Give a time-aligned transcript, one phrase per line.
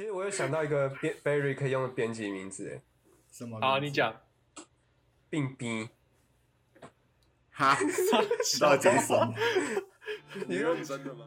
[0.00, 2.80] 其实我有想到一个编 Barry 可以用的编辑名字，哎，
[3.30, 3.60] 什么？
[3.60, 4.18] 好，你讲。
[5.28, 5.90] 并逼。
[7.50, 7.76] 哈？
[8.42, 9.34] 知道讲什么？
[10.48, 11.26] 你认真的吗？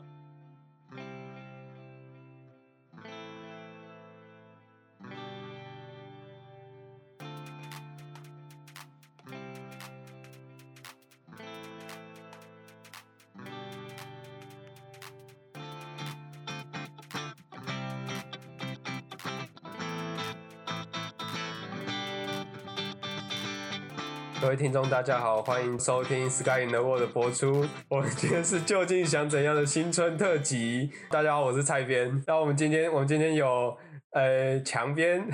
[24.53, 27.65] 位听众，大家好，欢迎收听《Sky in the World》的播出。
[27.89, 30.91] 我们今天是究竟想怎样的新春特辑？
[31.09, 32.23] 大家好，我是蔡编。
[32.27, 33.75] 那我们今天，我们今天有
[34.11, 35.27] 呃墙边，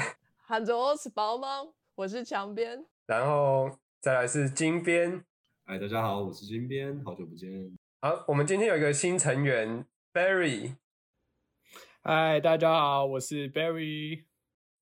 [0.47, 1.47] 喊着我是包吗？
[1.95, 3.69] 我是墙边，然后
[3.99, 5.21] 再来是金边。
[5.65, 7.49] 哎，大家好，我是金边，好久不见。
[7.99, 10.75] 好，我们今天有一个新成员 Barry。
[12.03, 14.28] 嗨，大家好，我是 Barry。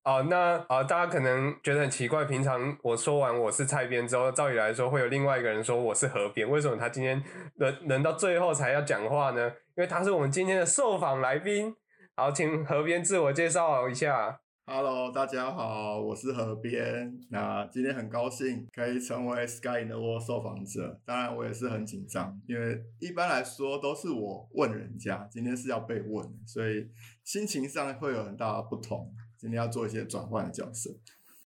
[0.08, 7.22] 哦，那啊，大家可能觉得很奇怪，平常我说完我是蔡边之后，照理来说会有另外一个人说我是河边，为什么他今天
[7.56, 9.48] 轮轮到最后才要讲话呢？
[9.76, 11.76] 因为他是我们今天的受访来宾。
[12.16, 14.40] 好，请河边自我介绍一下。
[14.64, 17.12] Hello，大家好，我是河边。
[17.30, 26.88] 那今天很高兴可以成为 Sky in the World 受访者，当然我也是很紧张，因为一般来说都是我问人家，今天是要被问，所以
[27.24, 29.10] 心情上会有很大的不同。
[29.38, 30.90] 今天要做一些转换的角色。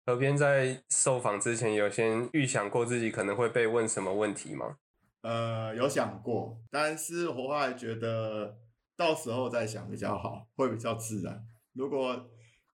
[0.05, 4.78] 何边在受访之前有先预想过自己可能会被问什么问题吗？
[5.22, 8.58] 呃，有想过，但是我后来觉得
[8.95, 11.44] 到时候再想比较好，会比较自然。
[11.73, 12.30] 如果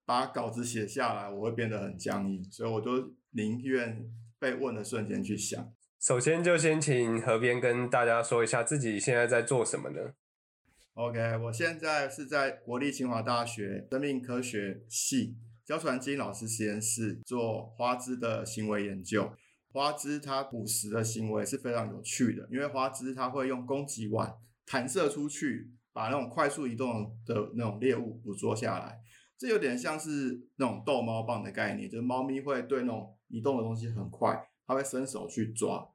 [0.05, 5.71] 把稿子写下来，我会变得很僵硬，所以我就宁愿被问的瞬间去想。
[6.01, 10.13] 首先就先请何边跟大家说一下自己现在在做什么呢
[10.93, 19.31] ？OK，我现在是在国立清华大学生命科学系焦传金老师实验室做花枝的行为研究。
[19.71, 24.35] 花枝它捕食的行为是非常有趣的，因为花枝它会用攻击腕
[24.65, 28.99] 弹射出去，把那种快速移动的那种猎物捕捉下来。
[29.37, 35.87] 这有点像是那种逗猫棒的概念，就是猫咪会对那种移动的东西很快，它会伸手去抓。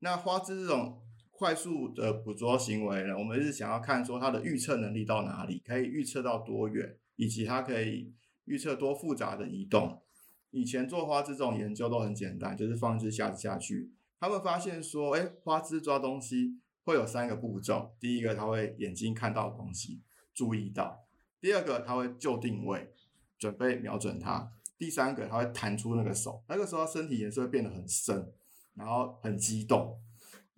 [0.00, 1.00] 那花枝这种。
[1.40, 8.12] 快速的捕捉行为呢，我们是想要看说它的预测能力到哪里，可以预测到多远，以及它可以
[8.44, 10.02] 预测多复杂的移动。
[10.50, 20.02] 以前做花枝这种研究都很简单，就是放一只虾子下去，他们发现说，哎，花枝抓东西会有三个步骤：第一个，它会眼睛看到东西，
[20.34, 21.06] 注意到；
[21.40, 22.92] 第二个，它会就定位，
[23.38, 24.46] 准备瞄准它；
[24.76, 28.30] 第三个，它会弹出那个手，那个时候身体颜色会变得很深，
[28.74, 29.98] 然后很激动。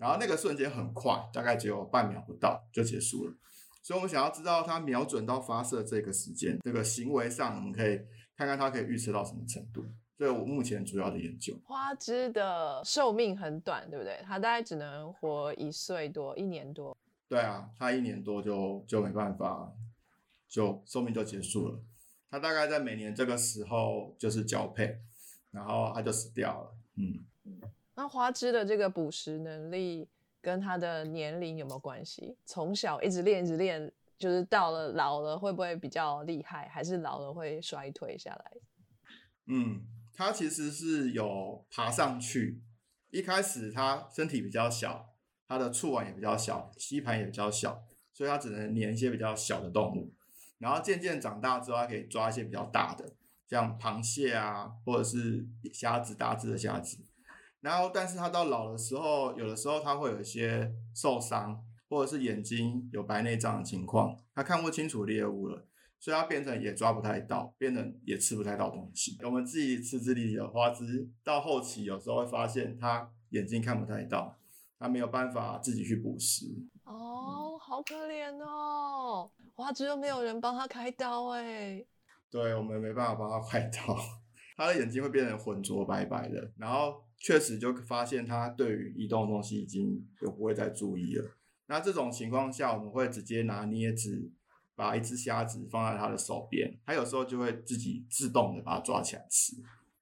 [0.02, 3.32] 然后那个瞬间很快，大概只有半秒不到就结束了。
[3.84, 8.00] 所以，我们想要知道它瞄准到发射这个时间，这个行为上，我们可以
[8.36, 9.84] 看看它可以预测到什么程度。
[10.18, 11.56] 这是我目前主要的研究。
[11.64, 14.20] 花枝的寿命很短，对不对？
[14.24, 16.96] 它大概只能活一岁多，一年多。
[17.28, 19.72] 对啊，它一年多就就没办法，
[20.48, 21.80] 就寿命就结束了。
[22.28, 24.98] 它大概在每年这个时候就是交配，
[25.52, 26.74] 然后它就死掉了。
[26.96, 27.24] 嗯。
[27.94, 30.08] 那花枝的这个捕食能力
[30.40, 32.36] 跟它的年龄有没有关系？
[32.44, 36.68] 从小一直练，一直练，就是到了老了会不会比较厉害？
[36.68, 38.52] 还是老了会衰退下来？
[39.46, 39.82] 嗯，
[40.14, 42.62] 它其实是有爬上去。
[43.10, 45.14] 一开始它身体比较小，
[45.46, 50.14] 它的触腕也比较小，吸盘也比较小，所以它只能粘一些比较小的动物。
[50.58, 53.12] 然后渐渐长大之后，它可以抓一些比较大的，
[53.46, 57.01] 像螃蟹啊，或者是虾子，大只的虾子。
[57.62, 65.64] 然后，但是他到老的时候，有的时候他会有一些受伤，或者是眼睛有白内障的情况，他看不清楚猎物了，
[66.00, 69.16] 所以他变成也抓不太到，变成也吃不太到东西。
[69.22, 74.36] 我们自己吃智力的花枝，到后期有时候会发现他眼睛看不太到，
[74.80, 76.46] 他没有办法自己去捕食。
[76.84, 81.86] 哦，好可怜哦，花枝又没有人帮他开刀哎。
[82.28, 83.96] 对，我们没办法帮他开刀，
[84.56, 87.04] 他的眼睛会变成浑浊白白的，然后。
[87.22, 91.24] 确实就发现他对于移动的东西已经就不会再注意了。
[91.66, 94.28] 那这种情况下，我们会直接拿捏子
[94.74, 99.54] 把一只虾子放在他的手边，他有时候就会自己自动的把它抓起来吃。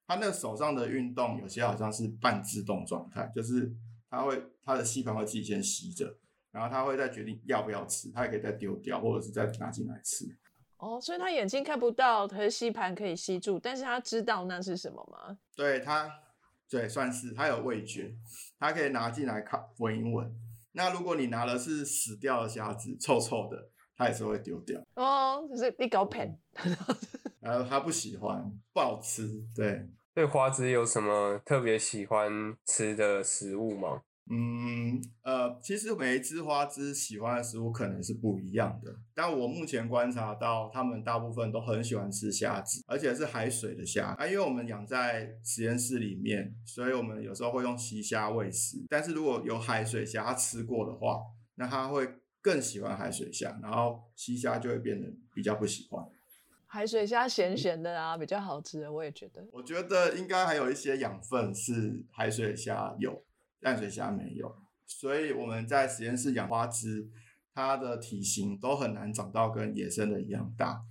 [0.07, 3.71] 他那个手上的运动有些好像是半自动状态，就是
[4.09, 6.17] 他会他的吸盘会自己先吸着，
[6.51, 10.25] 然后他会再决定要不要吃，他也可以再丢掉或者是再拿进来吃。
[10.77, 15.37] 哦，所以他眼睛看不到，可是吸盘可以吸住，但是他知道那是什么吗？
[15.55, 16.11] 对他。
[16.71, 18.15] 对，算是它有味觉，
[18.57, 20.33] 它可以拿进来看闻一闻。
[20.71, 24.81] 那如果你拿的是死掉的虾子，臭臭的，它也是会丢掉。
[24.95, 26.37] 哦，就是一搞 pen。
[27.41, 29.43] 呃，他不喜欢，不好吃。
[29.53, 34.03] 对，对花枝有什么特别喜欢吃的食物吗？
[34.29, 44.25] 嗯，呃，其实每一只花枝喜欢的食物可能是不一样的，但我目前观察到，它们大部分都很喜欢吃虾子，而且是海水的虾啊。
[44.25, 48.77] 因为我们养在实验室里面，所以我们有时候会用溪虾喂食。
[48.87, 51.21] 但是如果有海水虾，它吃过的话，
[51.55, 52.07] 那它会
[52.41, 56.05] 更喜欢海水虾，然后溪虾就会变得比较不喜欢。
[56.67, 59.45] 海水虾咸咸的啊，比较好吃，我也觉得。
[59.51, 63.21] 我觉得应该还有一些养分是海水虾有。
[63.61, 64.55] 淡水虾没有，
[64.87, 67.07] 所以我们在实验室养花枝，
[67.53, 70.83] 它的体型都很难长到跟野生的一样大。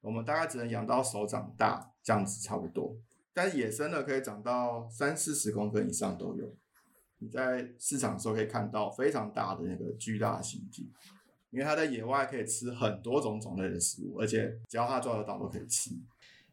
[0.00, 2.96] 我们大概只能养到手掌大这样子差不多，
[3.34, 6.54] 但是野生的可以长到三四十公分以上都有。
[7.18, 10.92] 你在市场的时候可以看到非常大的那个巨大的形体，
[11.50, 15.90] 因为它在野外可以吃很多种种类的食物，而且只要它抓得到都可以吃。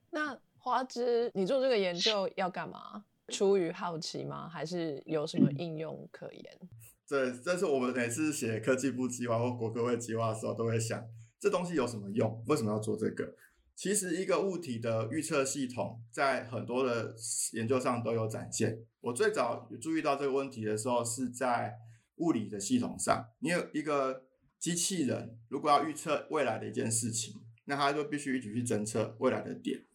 [0.10, 3.06] 那花枝，你做这个研究要干嘛？
[3.34, 4.48] 出于好奇吗？
[4.48, 6.44] 还是有什么应用可言？
[7.10, 11.04] 对，这是我们每次写科技部计划或国科会计划的时候，都会想
[11.40, 12.44] 这东西有什么用？
[12.48, 13.36] 为什么要做这个？
[13.76, 17.16] 其实一个物体的预测系统，在很多的
[17.54, 18.86] 研究上都有展现。
[19.02, 21.74] 我最早注意到这个问题的时候，是在
[22.18, 23.26] 物理的系统上。
[23.40, 24.26] 你有一个
[24.60, 27.34] 机器人，如果要预测未来的一件事情，
[27.66, 29.86] 那它就必须一起去侦测未来的点。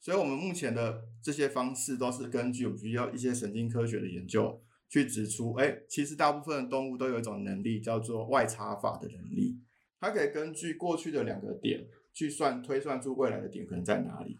[0.00, 9.58] 所以，我们目前的这些方式都是根据我们需要一些神经科学的研究去指出，哎，其实大部分的动物都有一种能力，叫做外插法的能力。
[10.00, 11.84] 它可以根据过去的两个点
[12.14, 14.38] 去算推算出未来的点可能在哪里。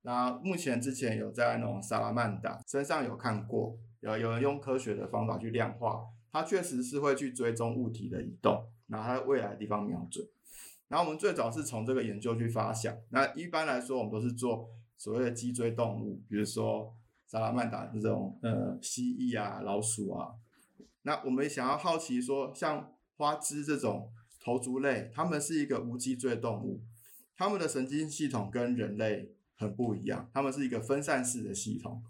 [0.00, 6.00] 那目前之前有在那种萨拉曼达身上有看过，有有人用科学的方法去量化，
[6.32, 10.26] 它确实是会去追踪物体的移动，然后它未来的地方瞄准。
[10.88, 12.96] 然后我们最早是从这个研究去发想。
[13.10, 14.68] 那一般来说，我们都是做。
[14.96, 16.94] 所谓的脊椎动物，比如说
[17.26, 20.34] 萨拉曼达这种呃蜥蜴啊、老鼠啊，
[21.02, 24.10] 那我们想要好奇说，像花枝这种
[24.40, 26.80] 头足类，它们是一个无脊椎动物，
[27.36, 32.02] 它们的神经系统跟人类很不一样，它们是一个分散式的系统。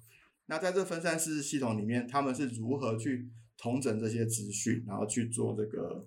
[0.47, 6.07] 那在这分散式系统里面，他们是如何去统整这些资讯，然后去做这个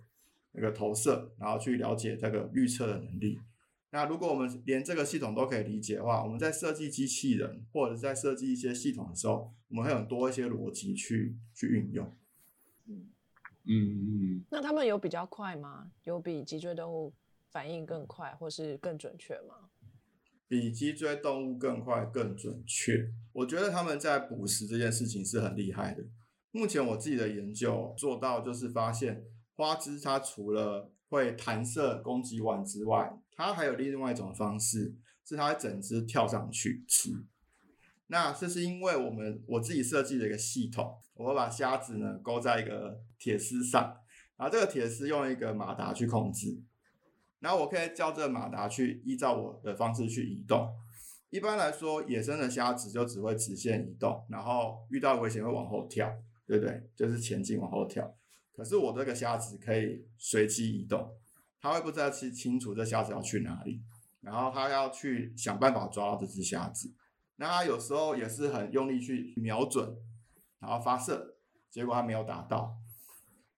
[0.52, 3.40] 那个投射，然后去了解这个预测的能力？
[3.90, 12.06] 那如果我们连这个系统都可以理解的话，我们在设计机器人或者在设计一些系统的时候，我们会有多一些逻辑去去运用。
[12.86, 13.10] 嗯
[13.64, 14.46] 嗯嗯。
[14.52, 15.92] 那他们有比较快吗？
[16.04, 17.14] 有比脊椎动物
[17.50, 19.70] 反应更快，或是更准确吗？
[20.50, 23.12] 比脊椎动物更快、更准确。
[23.34, 26.04] 我觉得他们在捕食这件事情是很厉害的。
[26.52, 29.26] 目前我自己的研究做到就是发现，
[29.56, 34.94] 花枝它除了会弹射攻击完之外，它还有另外一种方式，
[35.24, 37.12] 是它整只跳上去吃。
[38.08, 43.98] 那这是因为我们我自己设计的一个系统，我会把虾子呢勾在一个铁丝上，
[44.38, 46.60] 然后这个铁丝用一个马达去控制，
[47.40, 50.74] 然后我可以叫这个马达去依照我的方式去移动。
[51.30, 56.10] 一般来说，野生的虾子就只会直线移动，然后遇到危险会往后跳，
[56.48, 56.90] 对不对？
[56.96, 58.16] 就是前进往后跳。
[58.54, 61.14] 可是我这个虾子可以随机移动，
[61.60, 63.82] 他会不知道清清楚这虾子要去哪里，
[64.22, 66.94] 然后他要去想办法抓到这只虾子。
[67.38, 69.96] 那他有时候也是很用力去瞄准，
[70.60, 71.38] 然后发射，
[71.70, 72.78] 结果他没有打到。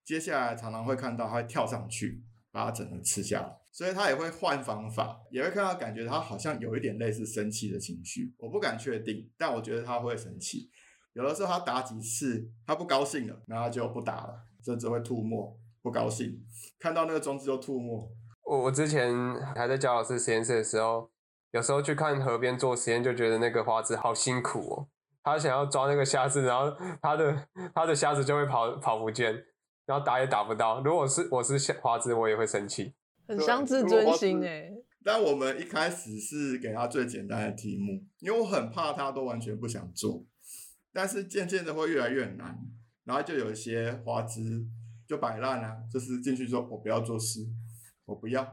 [0.03, 3.57] 接下来常常会看到他会跳上去，把它整个吃下来。
[3.71, 8.33] 所以他也会换方法，也会看到感觉他好像有一点类似生气的情绪。
[8.39, 10.69] 我不敢确定，但我觉得他会生气。
[11.13, 14.45] 有的时候他打几次，他不高兴了，然后就不打了。
[14.63, 16.43] 甚至会吐沫，不高兴，
[16.79, 18.11] 看到那个装置就吐沫。
[18.43, 19.13] 我我之前
[19.55, 21.09] 还在教老师实验室的时候，
[21.51, 24.87] 有时候去看河边做实验，就觉得那个花枝好辛苦哦。
[25.23, 29.33] 他想要抓那个虾子，然后他的他的虾子就会跑跑不见，
[29.85, 30.81] 然后打也打不到。
[30.81, 32.93] 如果是我是花枝，我也会生气，
[33.27, 34.71] 很伤自尊心哎。
[35.03, 40.23] 但我们一开始是给他最简单的题目，因为我很怕他都完全不想做，
[40.91, 42.57] 但是渐渐的会越来越难。
[43.05, 44.65] 然后就有一些花枝
[45.09, 47.39] 就摆烂啊，就是进去说我不要做事，
[48.05, 48.43] 我不要。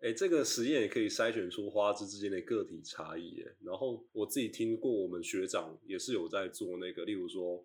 [0.00, 3.42] 哎，这个实验也可以筛选出花枝之间的个体差异。
[3.60, 7.64] 然后我自己听过，我们学长也是有在做那个，例如说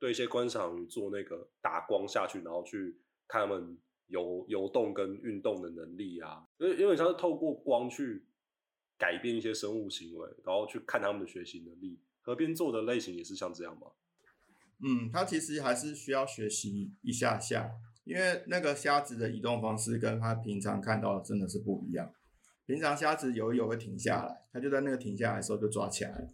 [0.00, 2.98] 对一些观赏鱼做那个打光下去，然后去
[3.28, 6.44] 看他们游游动跟运动的能力啊。
[6.58, 8.26] 因为因为它是透过光去
[8.98, 12.00] 改变一些生物行为，然后去看他们的学习能力。
[12.20, 13.86] 河边做的类型也是像这样吗？
[14.82, 17.70] 嗯，它其实还是需要学习一下下，
[18.04, 22.10] 因为那个虾子的移动方式跟它平常看到的真的是不一样。
[22.66, 26.28] 平常虾子游一游会停下来，它就在那个停下来的时候就抓起来。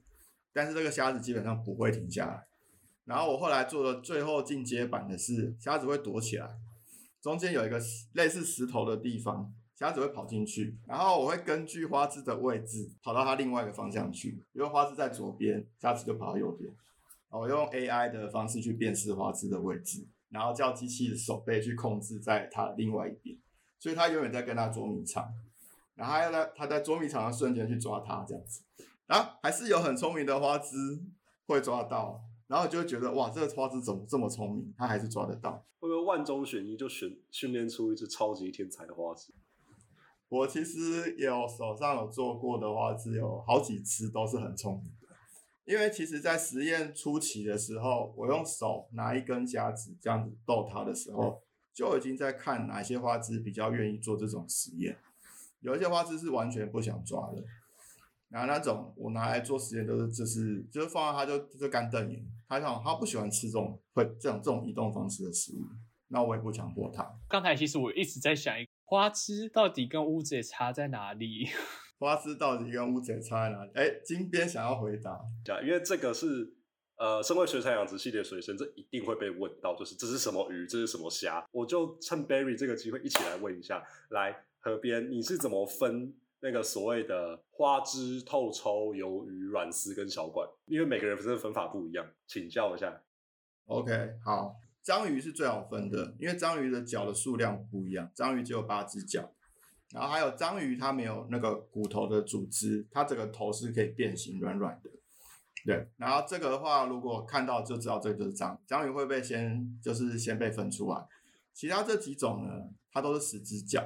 [0.52, 2.46] 但是这个虾子基本上不会停下来。
[3.04, 6.56] 然后我后来做的最后进阶版的是，虾子会躲起来，
[7.22, 7.80] 中间有一个
[8.14, 16.72] 类似石头的地方，虾子会跑进去，然后我会根据花枝的位置跑到它另外一个方向去，比如花枝在左边，虾子就跑到右边。
[17.38, 23.36] 我用 AI 的方式去辨识花枝的位置，然后叫机器的手背去控制在它另外一边，
[23.78, 25.28] 所以它永远在跟它捉迷藏，
[25.94, 28.62] 然后还要在它在捉迷藏的瞬间去抓它这样子，
[29.06, 30.76] 然后还是有很聪明的花枝
[31.46, 35.64] 会抓到，然后就会觉得哇，这个花枝怎么这么聪明，它还是抓得到。
[35.78, 39.32] 会不会万中选一就选训练出一只超级天才的花枝？
[40.28, 45.05] 我其实有手上有做过的花枝，有好几只都是很聪明的。
[45.66, 51.42] 因为其实，在实验初期的时候，我用手拿一根夹子这样子逗它的时候，
[51.74, 54.96] 就已经在看哪些花枝比较愿意做这种实验。
[55.60, 57.42] 有一些花枝是完全不想抓的，
[58.28, 65.64] 然后那种我拿来做实验都是就是就是放在它就就干瞪眼，它想它不喜欢吃这种会这种这种移动方式的食物，
[66.06, 67.04] 那我也不强迫它。
[67.28, 68.54] 刚才其实我一直在想，
[68.84, 71.48] 花枝到底跟乌贼差在哪里？
[71.98, 73.70] 花枝到底跟乌贼差在哪里？
[73.74, 75.20] 哎，金边想要回答，
[75.62, 76.52] 因为这个是
[76.96, 81.46] 呃，身为水产养殖系列水生，这一定会被问到，就是这是什么鱼，这是什么虾？
[81.52, 90.48] 我就趁 Berry 这个机会一起来问一下，来河边你是怎么分那个所谓的花枝、透抽、鱿鱼、软丝跟小管？
[90.66, 93.02] 因为每个人真的分法不一样，请教一下。
[93.66, 99.32] OK，好，章鱼是最好分的，因为章鱼的脚的数量不一样，章鱼只有八只脚。
[99.92, 104.90] 然后还有章鱼，它没有那个骨头的组织，它整个头是可以变形，软软的。
[105.64, 111.06] 对，然后这个的话，如果看到就知道这个就是章章鱼会被先就是先被分出来。
[111.52, 112.50] 其他这几种呢，
[112.92, 113.82] 它都是十只脚，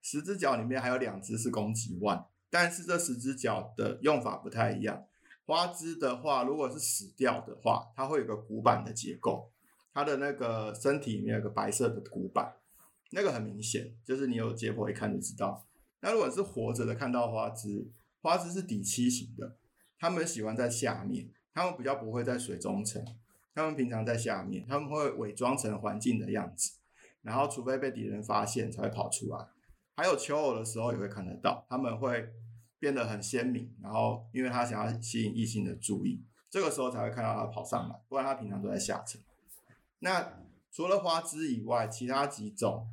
[0.00, 5.04] 十只脚里面还有两只是公鸡腕，但是这十只脚的用法不太一样。
[5.44, 9.50] 花枝的话，如果是死掉的话，它会有个骨板的结构，
[9.92, 12.54] 它的那个身体里面有个白色的骨板。
[13.14, 15.66] 那个很明显，就是你有解剖一看就知道。
[16.00, 17.90] 那如果是活着的，看到花枝，
[18.20, 19.56] 花枝是底栖型的，
[19.98, 23.04] 它们喜欢在下面，它们比较不会在水中层，
[23.54, 26.72] 它们平常在下面，它们会伪装成环境的样子，
[27.20, 29.46] 然后除非被敌人发现才会跑出来。
[29.94, 32.32] 还有求偶的时候也会看得到，它们会
[32.78, 39.20] 变得很鲜明，然后因为他想要吸引异性的注意，这个时候才会看到他跑上来，不然他平常都在下沉。
[39.98, 40.32] 那
[40.72, 42.88] 除了花枝以外，其他几种。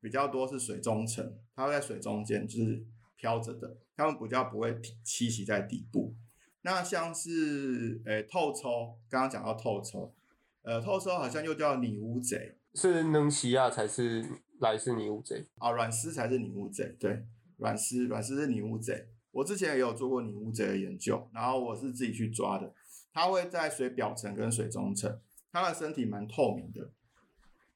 [0.00, 2.84] 比较多是水中层，它会在水中间就是
[3.16, 4.72] 飘着的，它们比较不会
[5.04, 6.14] 栖息在底部。
[6.62, 10.14] 那像是诶透抽，刚刚讲到透抽，
[10.62, 14.24] 呃透抽好像又叫拟乌贼，是能西亚才是
[14.60, 17.24] 来自拟乌贼啊，软丝才是拟乌贼，对，
[17.56, 19.08] 软丝软丝是拟乌贼。
[19.32, 22.72] 我之前也有做过拟乌贼的研究，然后我是自己去抓的，
[23.12, 26.92] 它会在水表层跟水中层，它的身体蛮透明的，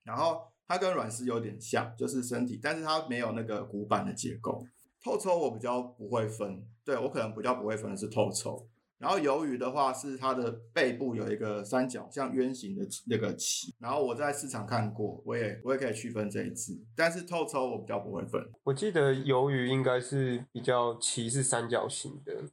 [0.05, 0.51] 然后。
[0.66, 4.64] 它跟软丝有点像，就是身体，但是它没有那个骨板的结构。
[5.04, 8.69] 透抽我比较不会分，对我可能比较不会分是透抽。
[8.99, 16.81] 然后鱿鱼的话是它的背部有一个三角像圆形的那个鳍，然后我在市场看过，我也我也可以区分这一只。
[16.95, 18.40] 但是透抽我比较不会分。
[18.62, 22.45] 我记得鱿鱼应该是比较鳍是三角形的，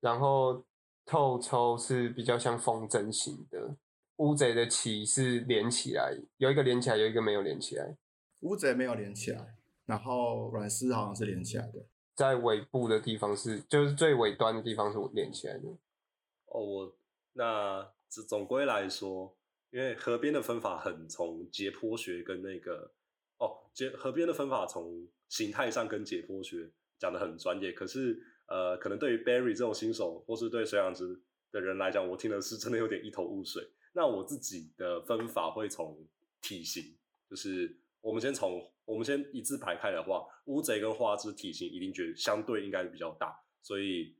[0.00, 0.64] 然后
[1.04, 3.74] 透抽是比较像风筝型的。
[4.18, 7.96] 乌贼的鳍是连起来，有一个连起来，有一个没有连起来。
[8.40, 9.56] 乌贼没有连起来，
[9.86, 11.84] 然后软丝好像是连起来的，
[12.14, 15.68] 在尾部的地方是，就是最尾端的地方是连起来的。
[16.46, 16.96] 哦，我
[17.32, 19.36] 那这总归来说，
[19.70, 22.92] 因为河边的分法很从解剖学跟那个
[23.38, 31.20] 哦，解河边的分法从形态上跟解剖学讲的很专业，可是呃，可能对于 Barry 这种新手或是对水养殖
[31.52, 33.62] 的人来讲，我听的是真的有点一头雾水。
[33.98, 36.06] 那我自己的分法会从
[36.40, 36.96] 体型，
[37.28, 44.14] 就是我们先从我们先一字排开的话，乌贼跟花枝体型一定觉得相对应该比较大，所以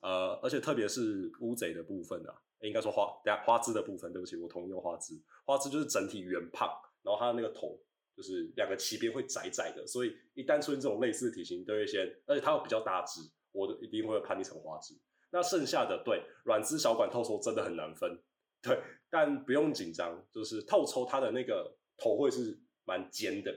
[0.00, 2.32] 呃，而且特别是乌贼的部分啊，
[2.62, 5.12] 应该说花等下花枝的部分，对不起，我同意用花枝，
[5.44, 6.66] 花枝就是整体圆胖，
[7.02, 7.78] 然后它的那个头
[8.16, 13.20] 就是两个鳍边会窄窄的，所以一旦出现这种类似的体型，都会先，而且它又比较大只，
[13.52, 14.94] 我都一定会判定成花枝。
[15.30, 18.18] 那剩下的对软枝小管透抽真的很难分，
[18.62, 18.78] 对。
[19.10, 23.50] 但不用紧张，就是透抽它的那个头会是蛮尖的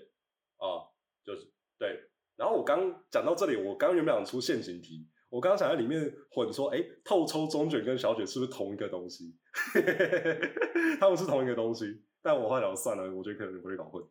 [0.56, 0.88] 啊，
[1.26, 2.10] 就是对。
[2.38, 9.36] 然后我刚讲到这里，我刚原本想出陷阱题，我刚刚想在里面混说，哎，透抽中卷跟小卷是不是同一个东西？
[11.02, 14.02] 他们是同一个东西，但我后来算了，我觉得可能会搞混。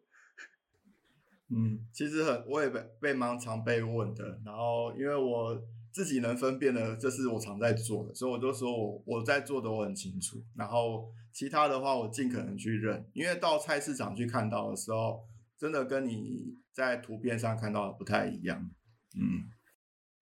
[1.49, 5.59] 嗯，其实很我也被被蛮常被问的，然后因为我
[5.93, 15.25] 自己能分辨的，这是我常在做的，所以我就说我我在做的我很清楚，然后其他的话我尽可能去认，因为到菜市场去看到的时候，
[15.59, 18.71] 真的跟你在图片上看到的不太一样。
[19.17, 19.51] 嗯，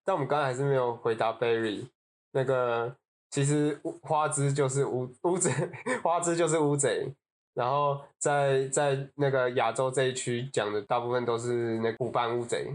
[0.04, 1.86] 但我们刚才还是没有回答 Barry
[2.32, 2.96] 那个，
[3.30, 5.50] 其实乌花枝就是乌乌贼，
[6.02, 7.14] 花枝就是乌贼。
[7.54, 12.72] 然后在在那个亚洲这一区讲的大部分都是那虎斑乌贼。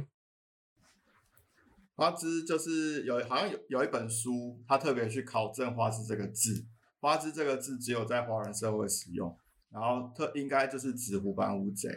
[1.96, 6.66] 花枝就是有好像有有一本书，他特别去考证花枝这个字，
[7.00, 9.38] 花枝这个字只有在华人社会使用，
[9.70, 11.90] 然后特应该就是指虎斑乌贼，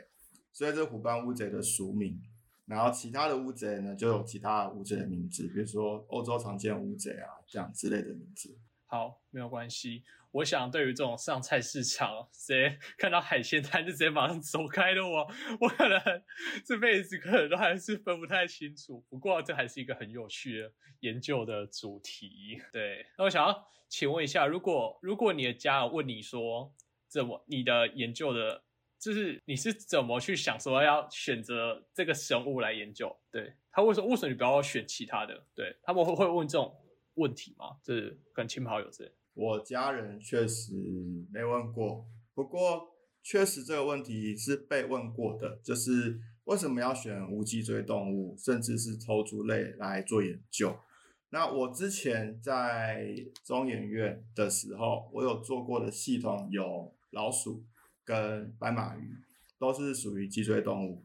[0.53, 2.21] 所以这虎斑乌贼的俗名。
[2.67, 8.59] 然后其他的乌贼呢，就有其他乌贼的名字，比如说欧洲常见乌贼啊，这样之类的名字。
[8.87, 10.05] 好，没有关系。
[10.31, 15.27] 我想对于这种上菜市场，直接看到海鲜摊就直接马上走开的我，
[15.61, 15.99] 我可能
[16.65, 19.03] 这辈子可能都还是分不太清楚。
[19.09, 22.61] 不过这还是一个很有趣的研究的主题。
[22.71, 26.71] 对，那我想要请问一下，如果如果你的家人问你说，
[27.09, 28.63] 怎么你的研究的，
[29.01, 33.17] 就是你是怎么去想说要选择这个生物来研究？
[33.31, 35.47] 对他为什么为什么你不要选其他的？
[35.55, 36.77] 对他们会会问这种
[37.17, 37.77] 问题吗？
[37.83, 39.13] 就是跟亲朋好友之类。
[39.35, 40.73] 我家人确实
[41.31, 42.89] 没问过，不过
[43.23, 50.75] 确实这个问题是被问过的，就是为什么要选无脊椎动物，甚至是头足类来做研究？
[51.31, 57.65] 那我之前在中研院的时候，我有做过的系统有老鼠
[58.05, 59.11] 跟斑马鱼，
[59.59, 61.05] 都是属于脊椎动物。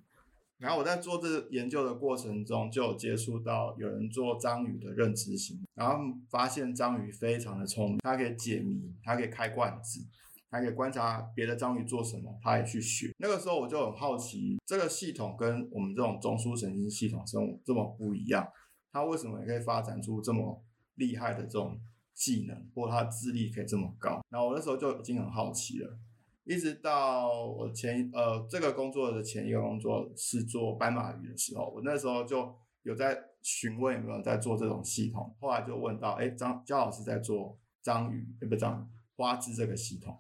[0.61, 5.95] 然后我在做这个研究的过程中，就有接触到有人做章鱼的认知型，然后
[6.29, 10.05] 发现章鱼非常的聪明，它可以解谜，它可以开罐子，
[10.51, 13.11] 它可以观察别的章鱼做什么，它也去学。
[13.17, 18.47] 那个时候我就很好奇，这个系统跟我们这种中枢神经系统生物这么不一样，
[18.91, 20.63] 它为什么也可以发展出这么
[20.93, 21.81] 厉害的这种
[22.13, 24.23] 技能，或它智力可以这么高？
[24.29, 25.97] 然后我那时候就已经很好奇了。
[26.43, 40.17] 一直到我前呃这个工作的前一个工作是做斑马鱼的时候，我那时候就有在询问有没有在做这种系统，后来就问到，哎，张焦老师在做章鱼，不章花枝这个系统，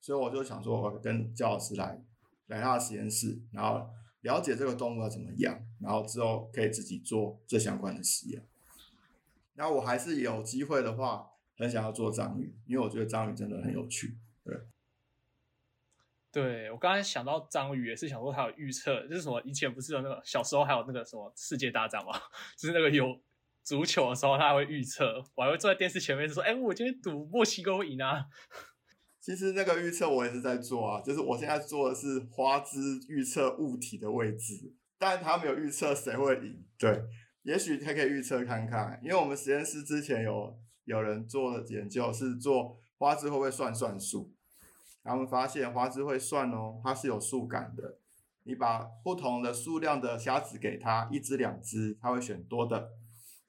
[0.00, 2.02] 所以我就想说，我跟焦老师来
[2.46, 3.88] 来他的实验室，然后
[4.22, 8.42] 了解这个动物要怎么样，然后之后可以自己做这相关的实验。
[9.54, 11.26] 那我还是有机会的话，
[11.58, 14.56] 很想要做章鱼，因为我觉得章鱼真的很有趣，对。
[16.40, 22.12] 对我刚才想到章鱼也是想说它有预测，就是什么以前不是有那个小时候还有那个什么世界大战嘛，
[22.56, 23.20] 就是那个有
[23.64, 28.26] 足球的时候它会预测，我还会坐在电视前面说，哎，我今天赌墨西哥赢啊。
[29.20, 36.64] 其实那个预测我也是在做啊，就是我现在做的是花枝预测物体的位置，但他没有预测谁会赢。
[36.78, 37.02] 对，
[37.42, 44.32] 也许他可以预测看看，因为我们实验室之前有有人做的研究是做花枝会不会算算数。
[45.08, 47.98] 他们发现花枝会算哦，它是有数感的。
[48.42, 52.90] 你把不同的数量的虾子给它，一只两只，它会选多的。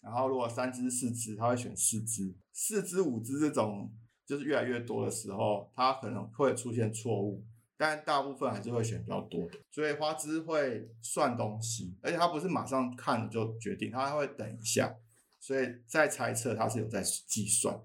[0.01, 2.33] 然后如果三只四只，它会选四只。
[2.53, 3.93] 四只五只这种
[4.25, 7.45] 就是越来越多的时候，它可能会出现错误，
[7.77, 9.59] 但大部分还是会选比较多的。
[9.69, 14.95] 所以花枝会算东西，而且它不是马上看了就决定，它会等一下，
[15.39, 17.77] 所以再猜测它是有在计算，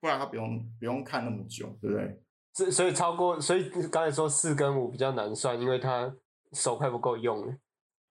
[0.00, 2.20] 不然它不用不用看那么久，对不对？
[2.54, 6.14] 所所以超过，所以刚才说四跟五比较难算，因为他
[6.52, 7.58] 手快不够用，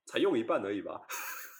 [0.05, 1.01] 才用一半而已吧。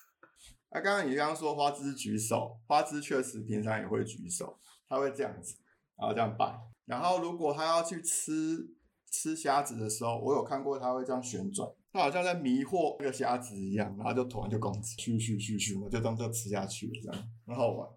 [0.70, 5.56] 那刚刚你刚刚说花枝举手，花枝确实平常也会举手，他会这样子，
[5.96, 6.60] 然后这样摆。
[6.86, 8.68] 然后如果他要去吃
[9.10, 17.90] 吃虾子的时候，我有看过他会这样旋转，他好像在迷惑那个虾子一样，然后就突然就攻击，咻咻咻咻，我就当这吃下去了，这样很好玩。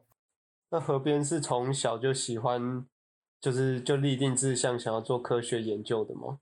[0.71, 2.87] 那河边是从小就喜欢。
[3.41, 6.41] 就是就立定志向，想要做科学研究的吗？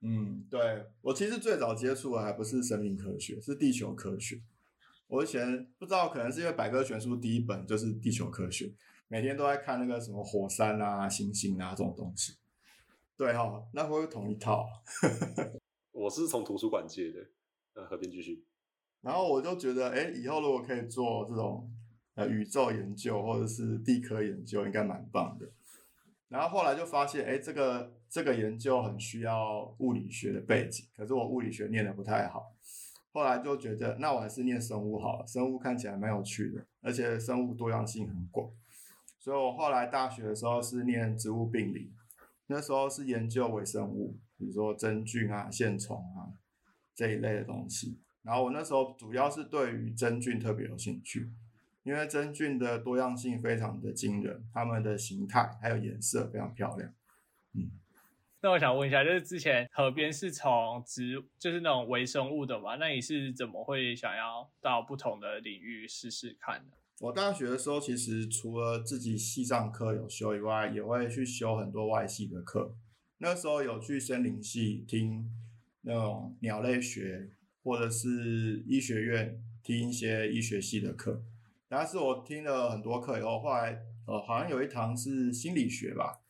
[0.00, 4.40] 嗯，对我其实最早接触的还不是生命科学，是地球科学。
[5.08, 8.72] 我以前不知道，可能是因为百科全书第一本就是地球科学，
[9.08, 12.34] 每天都在看那个什么火山啊、星星啊这种东西。
[13.16, 14.66] 对哈，那会不会同一套？
[15.92, 17.26] 我是从图书馆借的。
[17.74, 18.44] 呃，和平继续。
[19.00, 21.70] 然后我就觉得，哎，以后如果可以做这种
[22.14, 25.48] 呃宇宙研究或者是地科研究，应该蛮棒的。
[26.28, 32.52] 然后后来就发现，哎，这个这个研究很需要物理学的背景，可是我物理学念的不太好。
[33.12, 38.50] 后来就觉得，那我还是念生物好了，生物看起来蛮有趣的，而且生物多样性很广。
[39.18, 41.92] 所以我后来大学的时候是念植物病理，
[42.48, 46.28] 那时候是研究微生物，比如说真菌啊、线虫啊
[46.94, 47.98] 这一类的东西。
[48.22, 51.32] 然后我那时候主要是对于真菌特别有兴趣，
[51.86, 56.92] 因为真菌的多样性非常的惊人，它们的形态还有颜色非常漂亮。
[57.54, 57.70] 嗯，
[58.42, 62.74] 那我想问一下，就是之前河边是从植，就是那种微生物的嘛？
[62.74, 66.72] 那你是怎么会想要到不同的领域试试看呢？
[66.98, 72.74] 我大学的时候，其实除了自己系上课有修以外，也会去修很多外系的课。
[73.18, 75.30] 那时候有去森林系听
[75.82, 77.30] 那种鸟类学。
[77.66, 81.24] 或者是医学院听一些医学系的课，
[81.68, 86.20] 但是我听了很多课以后，后来呃好像有一堂是心理学吧，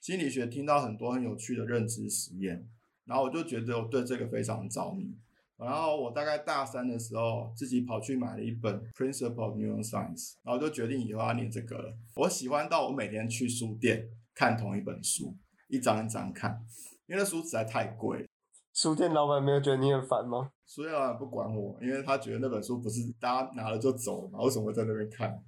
[0.00, 2.68] 心理学听到很多很有趣的认知实验，
[3.06, 5.14] 然后我就觉得我对这个非常着迷，
[5.56, 11.96] 然后我大概大三的时候自己跑去买了一本《Principle of Neuroscience》，然后就决定以后要念这个了。
[12.14, 15.34] 我喜欢到我每天去书店看同一本书，
[15.68, 16.64] 一张一张看，
[17.06, 18.28] 因为那书实在太贵。
[18.72, 20.50] 书店老板没有觉得你很烦吗？
[20.66, 25.38] 书店老板不管我，因为他觉得那本书不是大家拿了就走嘛，为什么会在那边看？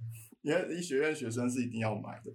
[0.42, 2.30] 因为医学院学生是一定要买的。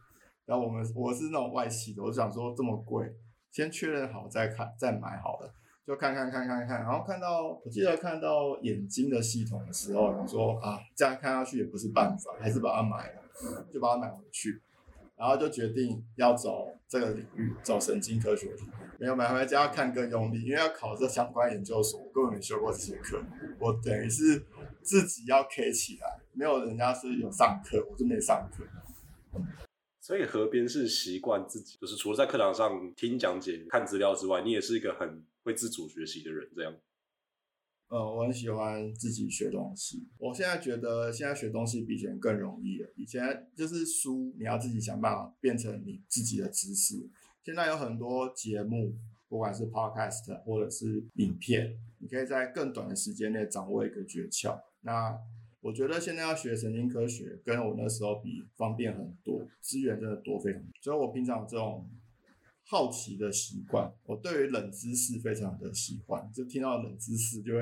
[0.45, 3.05] 然后我们我是那种外系的，我想说这么贵，
[3.51, 5.53] 先确认好再看再买好了，
[5.85, 6.81] 就看看看看看。
[6.81, 13.21] 然后看到我记得看到眼睛的系统的时候，我说啊，这样看下去也不是办法，还是把它买了，
[13.71, 14.59] 就把它买回去。
[15.19, 18.55] 然后就决定要走这个领域，走神经科学。
[18.97, 23.21] 没有买回家看更用力，因为要考这相关研究所，根本没修过这些课。
[23.59, 24.41] 我等于是
[24.81, 28.63] 自己要 K 起来，没有人家是有上课，我就没上课。
[29.99, 36.73] 所以河边是习惯自己，就是除了在课堂上听讲解、看资料之外，你也是一个很会自主学习的人，这样。
[37.89, 40.07] 呃，我很喜欢自己学东西。
[40.19, 42.89] 我现在觉得现在学东西比以前更容易了。
[42.95, 47.09] 以前就是书，你要自己想办法变成你自己的知识。
[47.43, 48.95] 现在有很多节目，
[49.27, 54.61] 不管是 podcast 或者是影片，你可以在更短的时间内掌握一个诀窍。
[54.81, 55.17] 那
[55.61, 60.69] 我觉得现在要学神经科学，跟我那时候比方便很多，资源真的多非常多。
[60.81, 61.89] 所以我平常这种。
[62.71, 67.61] 好奇的习惯，我对于冷知识非常的喜欢，就听到冷知识就会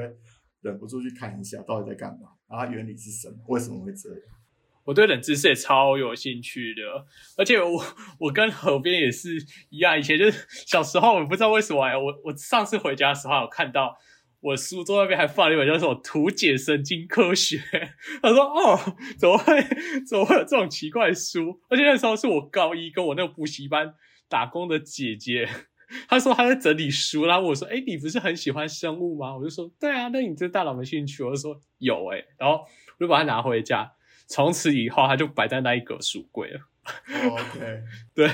[0.59, 4.19] 忍不住去看一下到底在干嘛，然后原理是什么，为什么会这样。
[4.83, 7.05] 我对冷知识也超有兴趣的，
[7.37, 7.81] 而且我
[8.19, 9.37] 我跟河边也是
[9.69, 13.97] 一样，以前就是小时候我不知道为什么哎，我我上次回家的时候有看到
[14.41, 17.57] 我书桌那边还放了一本叫什么《图解神经科学》，
[18.21, 18.77] 他说哦，
[19.17, 19.61] 怎么会
[20.05, 21.61] 怎么会有这种奇怪的书？
[21.69, 23.93] 而且那时候是我高一跟我那个补习班。
[24.29, 25.47] 打工的姐姐，
[26.09, 32.65] 她说她在整理书，然后我说：“哎，你不是很喜欢生物吗？”我就说：“对啊，那你对大脑没兴趣？”我就说：“有哎。”然后
[32.97, 33.95] 我就把它拿回家，
[34.27, 36.61] 从此以后它就摆在那一格书柜了。
[37.31, 38.29] OK， 对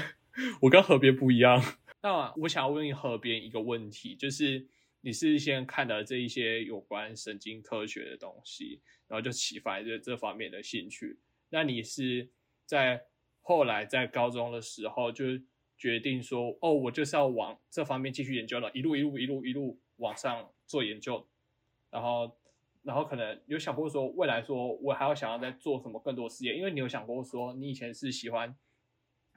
[0.62, 1.62] 我跟河边不一样。
[2.02, 4.68] 那我想要问河边一个问题，就是
[5.02, 11.20] 你是先看了这一些有关神经科学的东西，然后就启发这这方面的兴趣。
[11.50, 12.30] 那你是
[12.66, 13.04] 在
[13.42, 15.26] 后来在高中的时候就？
[15.78, 21.28] 决定说哦，我就是要往这方面继续研究了，一路一路一路一路往上做研究，
[21.90, 22.38] 然后
[22.84, 28.56] 然后可能有想过说未来说我还要想要再做什么更多事业，因为你有想过说你以前是喜欢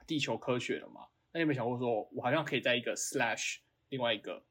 [0.05, 1.07] 地球科学的嘛？
[1.33, 3.57] 那你有没有想过说我好像可以在一个 slash
[3.89, 4.45] 另外一个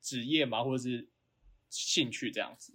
[0.00, 1.08] 职业嘛，或者是
[1.68, 2.74] 兴趣这样子？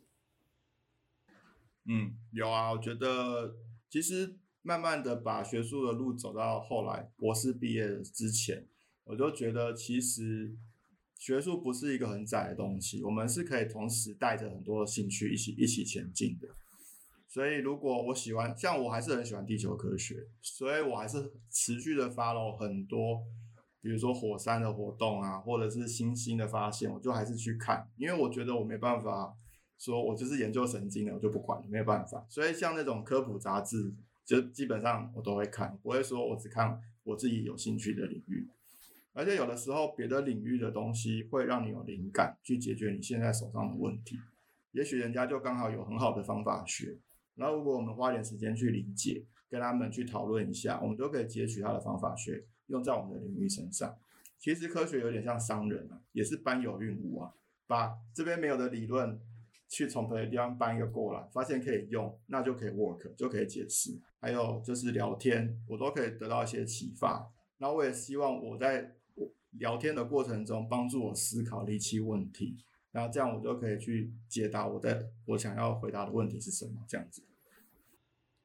[1.86, 3.56] 嗯，有啊，我觉得
[3.90, 4.38] 其实。
[4.62, 8.68] 慢慢的把学术的路走到后来，博士毕业之前，
[9.06, 10.54] 我就觉得其实
[11.18, 16.48] 学术不是一个很窄的东西，我们是可以同时带着很多的兴趣一起一起前进的。
[17.28, 23.22] 所以如果我喜欢，像我还是很喜欢地球科学，所以我还是持续的 follow 很多，
[23.82, 29.34] 比如说火山的活动啊，或者是星星的发现，我就还是去看，因为我觉得我没办法
[29.78, 32.26] 说我就是研究神经的，我就不管，没有办法。
[32.30, 33.96] 所以像那种科普杂志。
[34.30, 38.48] 就基本上我都会看，不会说我只看我自己有兴趣的领域，
[39.14, 44.20] 而且有的时候别的领域的东西会让你有灵感去解决你现在手上的问题，
[44.74, 47.00] 也许人家就刚好有很好的方法学，
[47.34, 53.98] 然后如果我们花点时间去理解，跟他们去讨论一下，我们都可以截取他的方法学用在我们的领域身上。
[54.38, 57.34] 其实科学有点像商人啊，也是搬有运无啊，
[57.66, 59.20] 把这边没有的理论。
[59.70, 63.92] 去从别的地方搬一个过来，发现可以用，那就可以 work，就可以解释。
[64.20, 67.32] 还有就是聊天，我都可以得到一些启发。
[67.60, 68.96] 那我也希望我在
[69.52, 72.58] 聊天的过程中帮助我思考、理清问题，
[72.92, 76.84] 然后这样我就可以去解答我的我想要回答的问题是什么。
[76.88, 77.24] 这样子。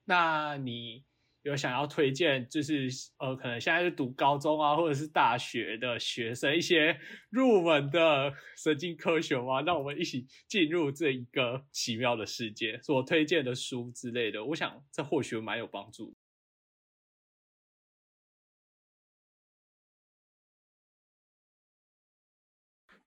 [0.04, 1.04] 那你
[1.44, 9.60] 有想要推荐，就是呃，可能现在是读高中啊，或者是大学的学生一些入门的神经科学吗？
[9.60, 12.80] 让我们一起进入这一个奇妙的世界。
[12.82, 16.16] 所推荐的书之类的，我想这或许蛮有帮助。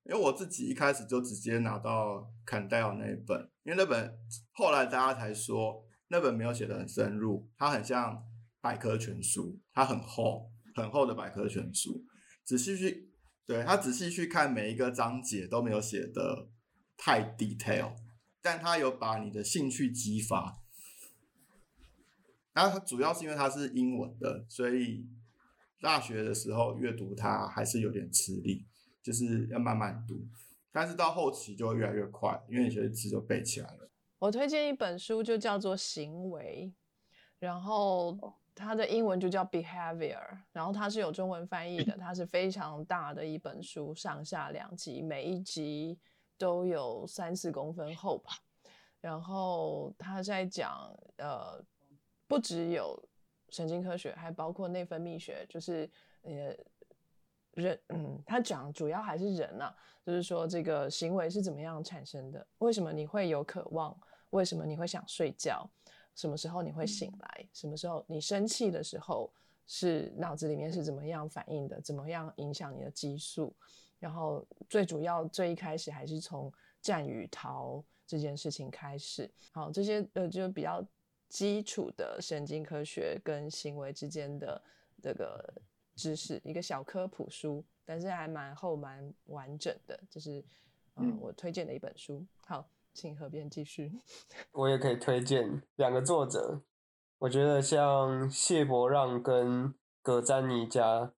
[0.03, 4.15] 因为我自己一开始就直接拿到坎戴尔那一本，因为那本
[4.51, 8.23] 后来大家才说那本没有写的很深入，它很像
[8.61, 12.05] 百科全书，它很厚很厚的百科全书，
[12.43, 13.09] 仔细去
[13.45, 16.49] 对他仔细去看每一个章节都没有写的
[16.97, 17.95] 太 detail，
[18.41, 20.61] 但他有把你的兴趣激发。
[22.53, 25.07] 然后主要是因为它是英文的，所以
[25.79, 28.65] 大学的时候阅读它还是有点吃力。
[29.03, 30.27] 就是要慢慢读，
[30.69, 33.89] 但是到后期就会越来越快，因为你觉得字就背起来了。
[34.19, 36.73] 我推荐一本书，就叫做《行为》，
[37.39, 38.17] 然后
[38.55, 45.99] 它的英文就叫 Behavior，然后它是有中文翻译的， 它是非常大的一本书，上下两集，每一集
[46.37, 48.31] 都有三四公分厚吧。
[48.99, 51.63] 然后他在讲，呃，
[52.27, 53.01] 不只有
[53.49, 55.89] 神经科学，还包括内分泌学，就是
[56.23, 56.55] 呃。
[57.61, 62.45] 人，嗯，他讲主要还是人啊，就是说这个行为是怎么样产生的？
[62.59, 63.97] 为什么你会有渴望？
[64.29, 65.67] 为什么你会想睡觉？
[66.15, 67.47] 什么时候你会醒来？
[67.53, 69.31] 什么时候你生气的时候
[69.65, 71.81] 是脑子里面是怎么样反应的？
[71.81, 73.55] 怎么样影响你的激素？
[73.99, 79.29] 然后最主要最一开始还是从战与逃这件事情开始。
[79.51, 80.85] 好，这些呃就比较
[81.27, 84.61] 基础的神经科学跟行为之间的
[85.01, 85.53] 这个。
[85.97, 90.45] 知识一个小科普书，但是还蛮厚蛮完整的，就是
[90.95, 92.23] 嗯我推荐的一本书。
[92.45, 93.91] 好，请河边继续。
[94.53, 96.61] 我也可以推荐两个作者，
[97.17, 101.11] 我觉得像谢伯让跟葛詹尼加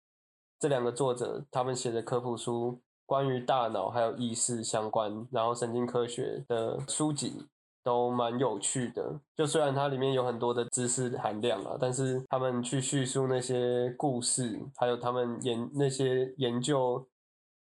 [0.57, 7.47] 这两个作者，他们写的科普书，关于大脑还有意识相关，然后神经科学的书籍。
[7.83, 17.07] 都蛮有趣的，就虽然它里面有很多的知识含量啊，但是他们去叙述那些故事，还有他们研那些研究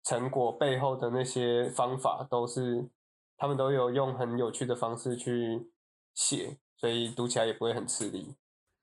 [0.03, 2.87] 成果背后的那些方法，都是
[3.37, 5.69] 他们都有用很有趣的方式去
[6.13, 8.35] 写，所以读起来也不会很吃力。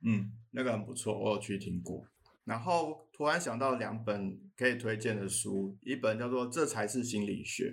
[0.04, 2.04] 嗯，那个很不错，我有去听过。
[2.44, 7.64] 然后突然想到两本可以推荐的书，一本叫做《这才是心理学》。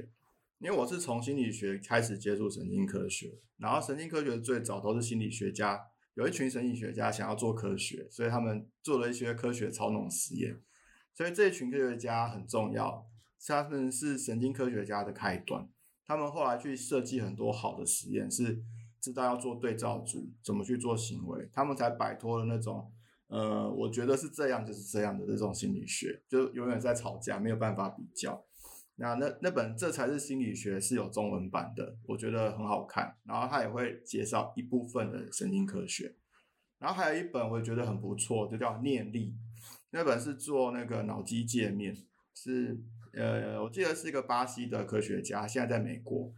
[0.60, 5.80] 因为我是从心理学开始接触神经科学，然后神经科学最早都是心理学家，
[6.16, 10.62] 有一群神经学家想要做科学，所以他们做了一些科学操弄实验，
[11.14, 13.08] 所以这一群科学家很重要，
[13.48, 15.70] 他们是神经科学家的开端。
[16.06, 18.62] 他们后来去设计很多好的实验，是
[19.00, 22.92] 知道要做对照组，怎么去做行为，他们才摆脱了那种，
[23.28, 28.44] 呃，我觉得是这样就是这样的这种心理学，就永远在吵架，没有办法比较。
[29.00, 33.16] 那那那本这才是心理学是有中文版的，我觉得很好看。
[33.24, 36.14] 然后他也会介绍一部分的神经科学。
[36.78, 39.34] 然后还有一本我也觉得很不错，就叫念力。
[39.92, 41.96] 那本是做那个脑机界面，
[42.34, 42.78] 是
[43.14, 46.34] 呃我记得是一个巴西的科学家，现在在美国，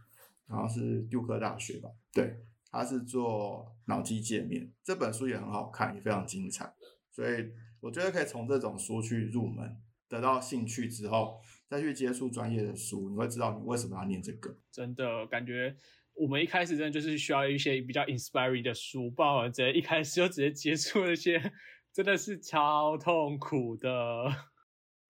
[0.46, 1.90] 然后是杜克大学吧？
[2.12, 4.70] 对，他是做脑机界面。
[4.84, 6.72] 这本书也很好看，也非常精彩。
[7.10, 9.76] 所以我觉得可以从这种书去入门，
[10.08, 11.40] 得到兴趣之后。
[11.72, 14.54] 再去接触专业的书，你会知道你为什么要念这个。
[14.70, 15.74] 真的感觉
[16.12, 21.40] 我们一开始真的就是需要一些比较 inspiring 的书，不然直接一开始就直接接触那些，
[21.90, 23.88] 真的是超痛苦的。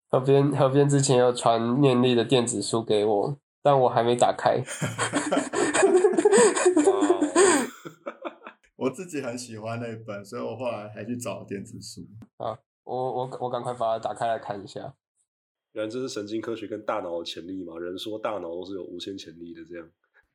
[0.08, 4.62] 河边河边之前有传念力的电子书给我，但我还没打开。
[8.76, 12.02] 我自己很喜欢那本，所以我后来还去找电子书。
[12.36, 14.94] 啊，我我我赶快把它打开来看一下。
[15.72, 17.78] 原来这是神经科学跟大脑的潜力嘛？
[17.78, 19.90] 人说大脑都是有无限潜力的，这样。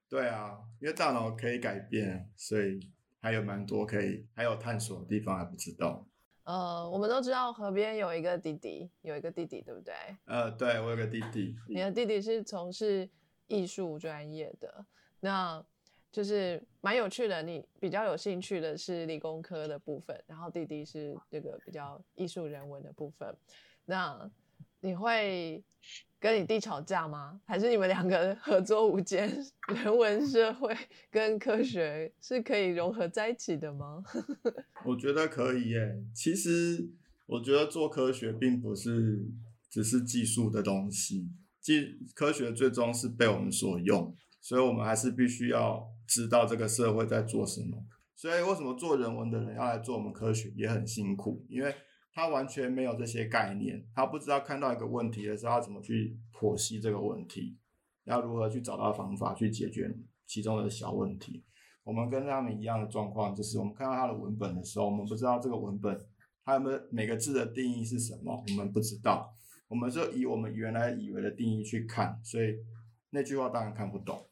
[0.10, 2.80] 对啊，因为大脑可以改变，所以
[3.20, 6.08] 还有蛮多可以还有探索的地方还不知道。
[6.44, 9.94] 呃，我们都知道河边有一个弟弟，有一个弟弟，对不对？
[10.26, 11.56] 呃，对我有个弟弟。
[11.68, 13.08] 你的弟弟是从事
[13.48, 14.86] 艺术专业的，
[15.20, 15.64] 那
[16.12, 17.44] 就是蛮有趣的。
[17.44, 23.38] 你比较有兴趣的是理工科的部分，然后弟弟是这个比较艺术人文的部分，
[23.86, 24.32] 那。
[24.82, 25.64] 你会
[26.20, 27.40] 跟你弟吵架吗？
[27.46, 29.30] 还是你们两个合作无间？
[29.74, 30.76] 人文社会
[31.12, 34.04] 跟科学是可以融合在一起的吗？
[34.86, 36.04] 我觉得可以耶。
[36.16, 36.90] 其实
[37.26, 39.28] 我觉得做科学并不是
[39.70, 41.28] 只是技术的东西，
[41.60, 47.84] 技科学最终是被我们所用，所以我们还是必须要知道这个社会在做什么。
[48.16, 51.76] 所以为什么做人文的人要来做我们科学也很辛苦，因为
[52.18, 57.56] 他完全没有这些概念，他不知道看到一个问题的时候要怎么去剖析这个问题，
[58.06, 61.46] 要如何去找到方法去解决其中的小问题。
[61.84, 65.96] 我们跟他们一样的状况，就是我们看到他的文本的时候，我们不知道这个文本
[66.44, 69.32] 它有没有每个字的定义是什么，我们不知道，
[69.68, 72.56] 我们就以我们原来以为的定义去看，所以
[73.12, 74.28] 那句话当然看不懂。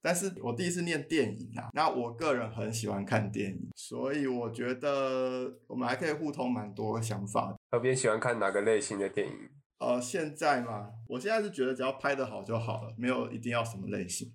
[0.00, 7.54] 但是我第一次念电影啊，那我个人很喜欢看电影，所以我觉得我们还可以互通蛮多想法。
[7.70, 9.34] 特别喜欢看哪个类型的电影？
[9.78, 14.32] 呃，现在嘛，我现在是觉得只要拍得好就好了，没有一定要什么类型。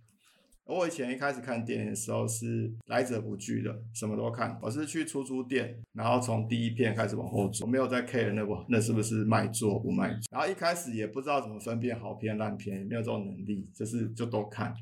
[0.66, 4.58] 我以前一开始看电影的时候是来者不拒的，什么都看。
[4.62, 10.20] 我是去出租店，然后从第一片开始往后走，没有在 care 那部那是不是卖座不卖座。
[10.32, 14.74] 然后一开始也不知道怎么分辨好片烂片，也没有这种能力，就是就都看。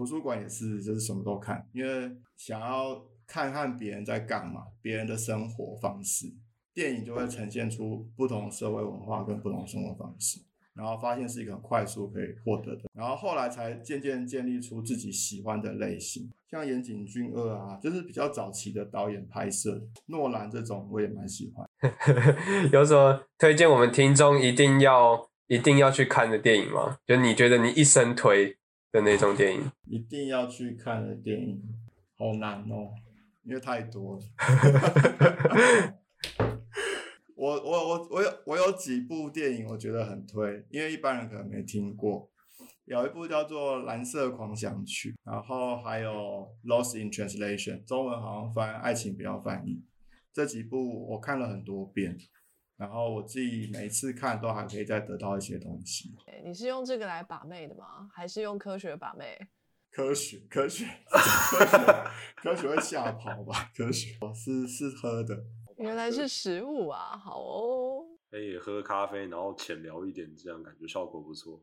[0.00, 6.32] 图书馆也是，就是什么都看，因为想要看看别人在干嘛，别人的生活方式。
[6.72, 10.40] 电影就会呈现出不同社会文化跟不同生活方式，
[10.72, 21.68] 然后发现是一个很快速可以获得的，然后后来才渐渐建立出自己喜欢的类型，像岩井俊二啊，就是比较早期的导演拍摄，诺兰这种我也蛮喜欢。
[22.72, 26.96] 有什么推荐我们听众一定要一定要去看的电影吗？
[27.04, 28.56] 就你觉得你一生推
[28.92, 29.70] 的那种电影？
[29.86, 31.62] 一定要去看的电影，
[32.16, 32.90] 好难哦，
[33.44, 34.22] 因为太多了。
[37.36, 42.28] 我我我我有我有几部电影我觉得很推，因为一般人可能没听过。
[42.84, 46.12] 有一部叫做《蓝色狂想曲》，然后还有
[46.66, 49.74] 《Lost in Translation》，中文好像翻《爱情不要翻译》。
[50.32, 52.18] 这几部我看了很多遍，
[52.80, 56.14] 然后我自己每次看都还可以再得到一些东西。
[56.42, 58.08] 你是用这个来把妹的吗？
[58.10, 59.38] 还是用科学把妹？
[59.90, 61.76] 科学，科学， 科学，
[62.36, 63.70] 科学会吓跑吧？
[63.76, 65.44] 科学是是喝的。
[65.76, 68.02] 原来是食物啊，好哦。
[68.30, 71.62] 可以喝咖啡，然后浅聊一点，这样感觉效果不错。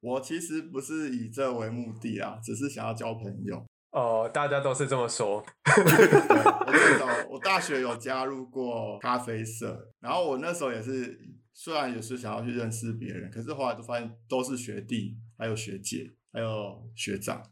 [0.00, 3.64] 我其实不是以这为目的啊，只是想要交朋友。
[3.90, 5.44] 哦，大家都是这么说。
[5.66, 11.18] 我最早我大学有加入过咖啡社，然后我那时候也是，
[11.52, 17.42] 虽然也是想要去认识别人，可是后来就发现都是学弟，还有学姐，还有学长，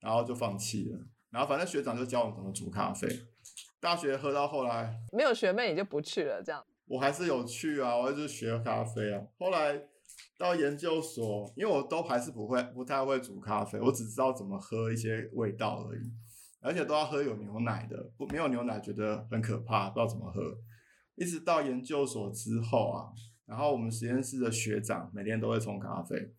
[0.00, 0.98] 然后就放弃了。
[1.30, 3.08] 然后反正学长就教我怎么煮咖啡。
[3.80, 6.64] 大学喝到后来，没有学妹你就不去了，这样。
[6.86, 9.20] 我还是有去啊，我一直学咖啡啊。
[9.38, 9.82] 后来
[10.38, 16.12] 到研究所，因为我都还是不会，不太会煮咖啡，我只知道怎么喝一些味道而已，
[16.60, 20.40] 而且都要喝有牛奶的，不没有牛奶觉得很可怕，不知道怎么喝。
[21.14, 23.08] 一直到研究所之后啊，
[23.46, 26.32] 然后我们实验室的学长每天都会冲咖啡，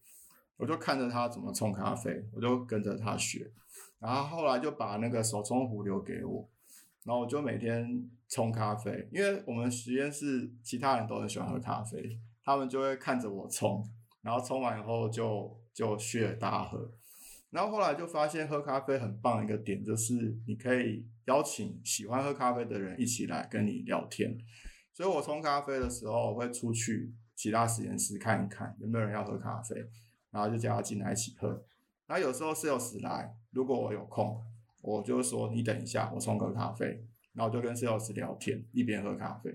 [0.58, 3.52] 我就看着他怎么冲咖啡，我就跟着他学，
[4.00, 6.50] 然后后来就把那个手冲壶留给我。
[7.06, 13.84] 然后我就每天冲咖啡，因为我们实验室其他人都很喜欢喝咖啡，他们就会看着我冲，
[14.21, 16.89] 然后冲完以后就就 share 大喝。
[17.49, 24.38] 然后后来就发现喝咖啡很棒一个点，就是你可以邀请喜欢喝咖啡的人一起来跟你聊天。
[24.93, 29.75] 所以我冲咖啡的时候，我会出去其他实验室看一看有没有人要喝咖啡，
[30.31, 31.65] 然后就叫他进来一起喝。
[32.08, 34.41] 然后有时候 sales 来，如果我有空。
[34.88, 37.03] 我就说你等一下，我冲个咖啡，
[37.34, 39.49] 然后就跟 sales 聊天，一边喝咖啡。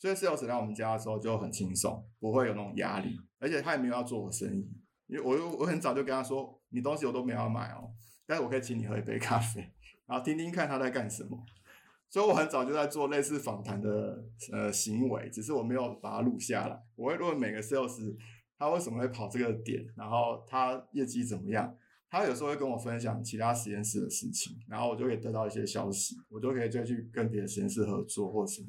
[0.00, 4.66] 所以 sales 来我们家的时候就很轻松，不会有那种压力，而且他也没有要做我生意，
[5.06, 7.92] 因为我我很早就跟他说，你东西我都没有买哦，
[8.26, 9.60] 但是我可以请你喝一杯咖啡，
[10.08, 11.38] 然后听听看他在干什么。
[12.08, 16.82] 所以我很早就在做类似访谈的呃行为，只是我没有把它录下来。
[16.96, 18.16] 我会问每个 sales
[18.58, 21.72] 他为什么会跑这个点，然后他业绩怎么样。
[22.08, 28.68] 他有时候会跟我分享其他实验室的事情，然后我就可以得到一些消息，我就可以再去跟别的实验室合作或什么。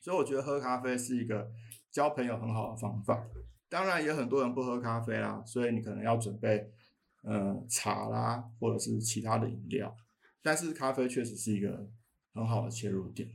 [0.00, 1.50] 所以我觉得喝咖啡是一个
[1.90, 3.26] 交朋友很好的方法。
[3.68, 6.72] 当然，也很多人不喝咖啡啦，所以你可能要准备
[7.22, 9.94] 嗯茶啦，或者是其他的饮料。
[10.42, 11.86] 但是咖啡确实是一个
[12.34, 13.30] 很好的切入点。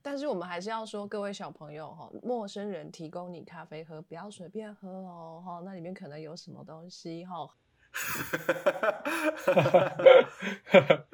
[0.00, 7.50] 但是我们还是要说，各位小朋友哈，陌生人提供你咖啡喝，不要随便喝哦哈，那里面可能有什么东西哈。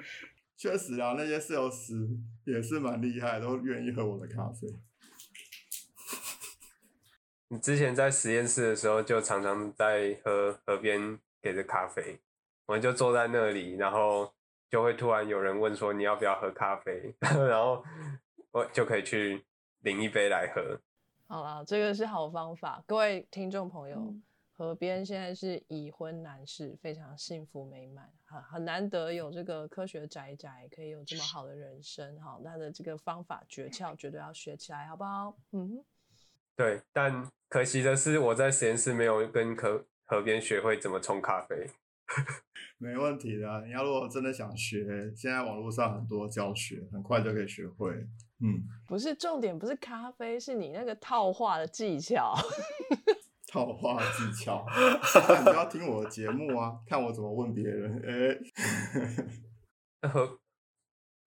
[0.56, 4.68] 确实啊，那些 sales 也是蛮厉害，都愿意喝我的咖啡。
[7.52, 12.18] 你之前在实验室的时候，就常常在河河边给的咖啡，
[12.64, 14.32] 我们就坐在那里，然后
[14.70, 17.84] 就会突然有人问说你要不要喝咖啡， 然后
[18.52, 19.44] 我就可以去
[19.80, 20.80] 领一杯来喝。
[21.26, 24.14] 好啦，这个是好方法，各位听众朋友。
[24.54, 35.36] 河边现在是已婚男士，非常幸福美满，很很难得有这个科学宅宅可以有这么好的人生，哈，他的这个方法诀窍绝对要学起来，好不好？
[35.50, 35.82] 嗯，
[36.56, 41.70] 对，但可惜的是我在实验室没有跟河河边学会怎么冲咖啡。
[42.78, 47.90] 没问题的，你要如果真的想学，现在网络上很多教学，很快就可以学会。
[48.40, 52.34] 嗯，不是重点，不是咖啡，是你那个套话的技巧。
[53.48, 54.66] 套话技巧，
[55.44, 58.02] 你要听我的节目啊，看我怎么问别人。
[60.02, 60.40] 哎， 河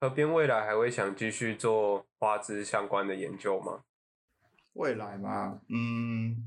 [0.02, 3.84] 河边未来还会想继续做花枝相关的研究吗？
[4.76, 6.38] 未来嘛，嗯，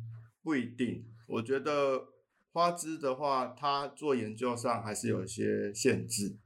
[0.42, 1.04] 不一定。
[1.26, 2.06] 我觉得
[2.52, 6.38] 花枝的话，它做研究上还是有一些限制。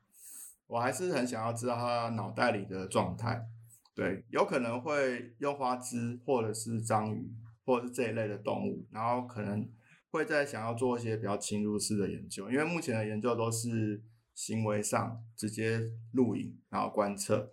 [0.67, 3.47] 我还是很想要知道它脑袋里的状态。
[3.95, 7.31] 对，有可能会用花枝或者是章鱼。
[7.65, 9.71] 或者是这一类的动物，然后可能
[10.11, 14.03] 会在想要做一些比较侵入式的研究，因为目前的研究都是
[14.35, 15.81] 行为上直接
[16.11, 17.49] 录影，然后观测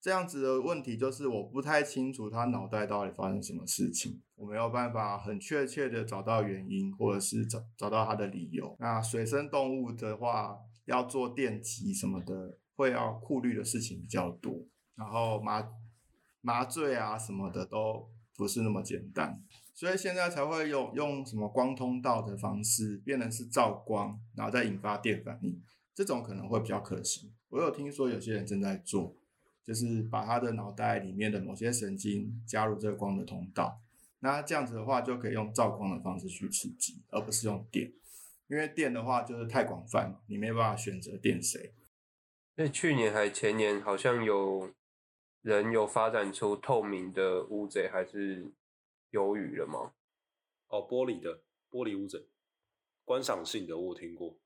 [0.00, 8.74] 这样子的问题，就是我不太清楚他脑袋到底发生什么事情，我没有办法很确切的找到原因，或者是找找到他的理由。
[8.78, 15.68] 那水生动物的话，要做电击什么的，会要顾虑的事情比较多，然后麻
[16.40, 18.10] 麻醉啊什么的都。
[18.36, 19.38] 不是那么简单，
[19.74, 25.62] 所以现在才会用用什么光通道的方式，变成是照光，然后再引发电反应，
[25.94, 27.30] 这种可能会比较可行。
[27.50, 29.14] 我有听说有些人正在做，
[29.70, 33.80] 就是把他的脑袋里面的某些神经加入这个光的通道，
[34.18, 37.92] 那这样子的话就可以用照光的方式去刺激，而不是用电，
[38.48, 41.72] 因为电的话就是太广泛，你没办法选择电谁。
[42.56, 44.74] 那去年还前年好像有。
[45.42, 48.52] 人有发展出透明的乌贼还是
[49.10, 49.94] 鱿鱼了吗？
[50.68, 51.40] 哦，玻璃的
[51.70, 52.26] 玻璃乌贼，
[53.06, 54.36] 观赏性的我听过。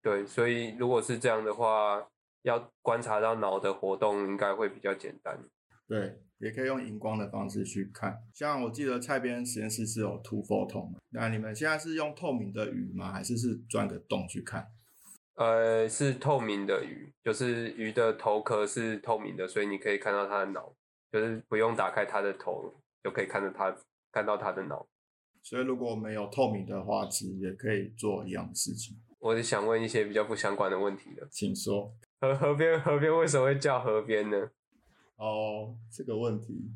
[0.00, 2.08] 对，所以如果是这样的话，
[2.48, 5.38] 要观察到脑的活动，应该会比较简单。
[5.86, 8.22] 对，也可以用荧光的方式去看。
[8.34, 13.12] 像我记得蔡边实验室是有涂 photon，那你们现在是用透明的鱼吗？
[13.12, 14.66] 还是是钻个洞去看？
[15.34, 20.74] 呃，是透明的鱼，就是鱼的头壳是透明的，所以你可以看到它的脑，
[21.12, 23.74] 就是不用打开它的头就可以看到它，
[24.10, 24.86] 看到它的脑。
[25.42, 28.96] 所以如果没有透明的话，其实，也可以做一样的事情。
[29.20, 31.94] 我是想问一些比较不相关的问题的，请说。
[32.20, 34.50] 河河边河边为什么会叫河边呢？
[35.16, 36.72] 哦，这个问题，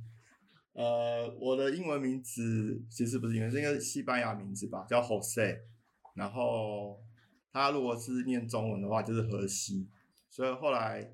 [0.72, 5.60] 呃，我的英文名字其实不是英文，是应该是西班牙名字吧，叫 Jose，
[6.14, 7.00] 然后。
[7.54, 9.86] 他如果是念中文的话，就是河西，
[10.30, 11.12] 所以后来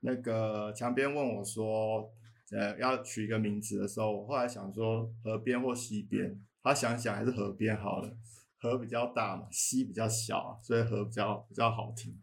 [0.00, 2.12] 那个墙边问我说，
[2.50, 8.16] 呃，要取一个名字的时候，我后来想说河边或西边，他想想还是河边好了，
[8.58, 12.20] 河比较大嘛，西比较小，所以河比较比较好听。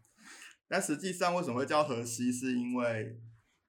[0.68, 3.18] 但实际上为什么会叫荷西，是因为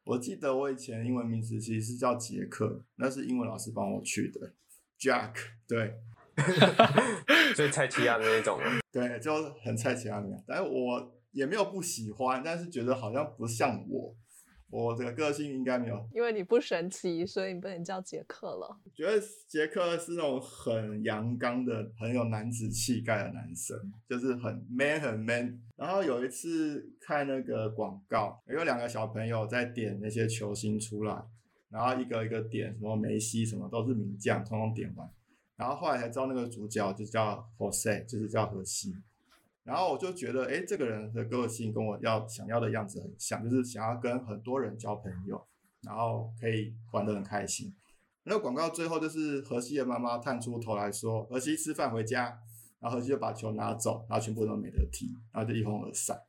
[0.05, 4.53] 我记得我以前英文名字其实是叫杰克，那是英文老师帮我取的
[4.99, 5.33] ，Jack，
[5.67, 5.95] 对。
[7.55, 8.59] 所以菜奇亚的那种，
[8.91, 10.43] 对，就很菜奇亚那样。
[10.45, 14.13] 但是我也没有不喜欢，但是觉得好像不像我，
[14.69, 16.09] 我这个个性应该没有。
[16.13, 18.79] 因为你不神奇，所以你不能叫杰克了。
[18.93, 23.77] 觉得杰克是那种很阳刚的、很有男子气概的男生，
[24.09, 25.61] 就是很 man 很 man。
[25.75, 31.23] 然后有一次看那个广告，有两个小朋友在点那些球星出来，
[31.69, 35.09] 然后一个一个点，什么梅西什么都是名将，通通点完。
[35.55, 38.93] 然后后来才知道那个主角就叫 Jose，就是叫荷西。
[39.65, 45.45] 然后我就觉得，哎，这个人的个性跟我要想要的样子很像，就是想要跟很多人交朋友，
[45.81, 47.73] 然后可以玩得很开心。
[48.23, 52.39] 那广告最后就是荷西的妈妈探出头来说：“荷西吃饭回家。”
[52.79, 56.21] 然后荷西就把球拿走，然后全部都没得踢，然后就一哄而散。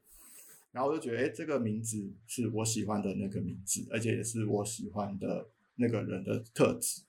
[0.73, 7.03] 然后我就觉得，哎，这个名字是我喜欢的那个名字，而且也是我喜欢的那个人的特质，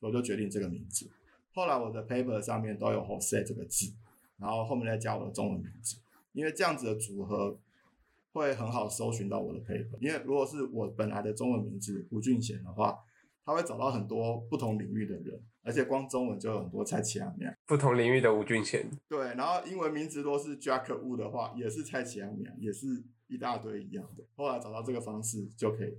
[0.00, 1.08] 我就决定这个名字。
[1.54, 3.92] 后来我的 paper 上面都有 Jose 这个字，
[4.40, 5.98] 然后后面再加我的中文名字，
[6.32, 7.58] 因为这样子的组合
[8.32, 9.98] 会很好搜寻到我的 paper。
[10.00, 12.98] 因为如果是我本来的中文名字吴俊贤的话，
[13.44, 17.52] 他会找到很多不同领域的人，而且光中文就有很多蔡奇亚苗。
[17.66, 18.88] 不同领域的吴俊贤。
[19.08, 22.86] 对，然后英文名字都是 Jack Wu 的话，也是蔡奇亚苗，也是
[23.26, 24.24] 一大堆一样的。
[24.36, 25.90] 后来找到这个方式就可以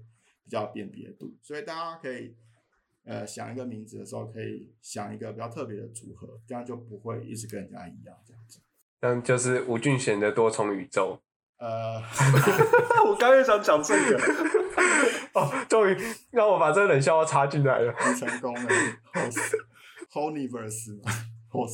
[0.44, 2.36] 比较辨别度，所以大家可以。
[3.04, 8.60] 呃，想一个名字的时候，可以想一个比较特别的组合，这样就不会一直跟人家一样这样子。
[9.02, 11.20] 嗯，就是吴俊贤的多重宇宙。
[11.58, 12.02] 呃，
[13.08, 14.20] 我刚也想讲这个。
[15.34, 15.98] 哦，终于
[16.32, 18.70] 让我把这个冷笑话插进来了， 成功了。
[20.12, 21.70] Whole Universe，Whole。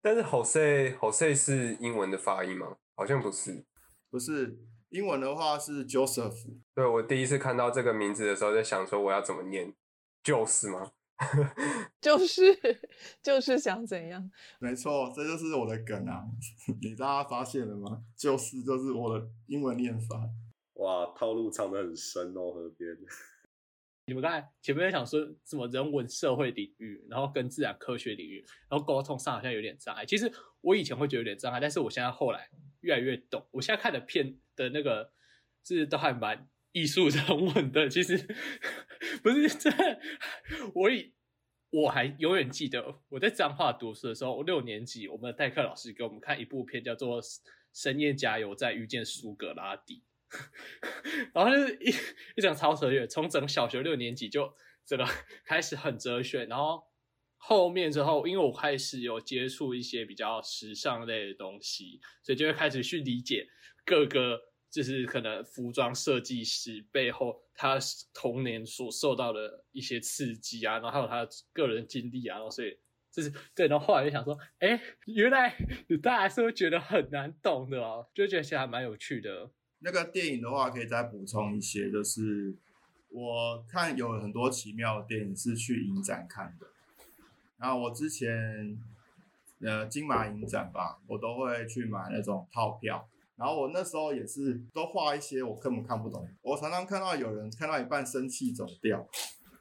[0.00, 2.76] 但是 Jose Jose 是英文的发音吗？
[2.94, 3.64] 好像不是。
[4.10, 4.58] 不是
[4.90, 6.34] 英文的话是 Joseph，
[6.74, 9.72] 对我第一次看到这个名字的时候，在想说我要怎么念，
[10.22, 10.92] 就是吗？
[12.00, 12.42] 就是
[13.22, 14.30] 就是想怎样？
[14.58, 16.24] 没错，这就是我的梗啊！
[16.82, 18.02] 你大家发现了吗？
[18.16, 20.28] 就是就是我的英文念法。
[20.74, 22.96] 哇，套路藏得很深哦，河边。
[24.06, 30.04] 你们刚才前面在想说什么人文社会领域，然后跟自然科学领域，然后沟通上好像有点障碍。
[30.04, 32.50] 其实我以前会觉得有点障碍，但是我现在后来
[32.80, 33.46] 越来越懂。
[33.52, 35.12] 我现在看的片的那个
[35.62, 37.88] 是都还蛮艺术人文的。
[37.88, 38.16] 其实
[39.22, 39.70] 不是这，
[40.74, 41.12] 我以
[41.70, 47.22] 我还永远记得我在彰化读书的时候，六年级我们的代课老师给我们看一部片，叫做
[47.72, 50.02] 《深夜加油站遇见苏格拉底》。
[51.34, 51.90] 然后就是一
[52.36, 54.50] 一整超哲学，从整小学六年级就
[54.86, 55.06] 这个
[55.44, 56.82] 开始很哲学，然后
[57.36, 63.46] 后面之后，因为我开始有接触一些比较时尚类的东西，所以就会开始去理解
[63.84, 64.40] 各个
[64.72, 67.78] 就是可能服装设计师背后他
[68.14, 72.78] 童年所受到的一些刺激啊，然后还有他个人经历啊，然后所以
[73.10, 75.54] 就是对，然后后来就想说，哎，原来
[76.02, 79.50] 大家是会觉得很难懂的哦，就觉得其实还蛮有趣的。
[79.80, 82.54] 那个电影的话，可以再补充一些，就是
[83.10, 86.66] 我看有很多奇妙的电影是去影展看的。
[87.58, 88.82] 然后我之前
[89.60, 93.06] 呃金马影展吧，我都会去买那种套票。
[93.36, 96.28] 然后我那时候也是都画一些我根本看不懂。
[96.42, 99.06] 我常常看到有人看到一半生气走掉，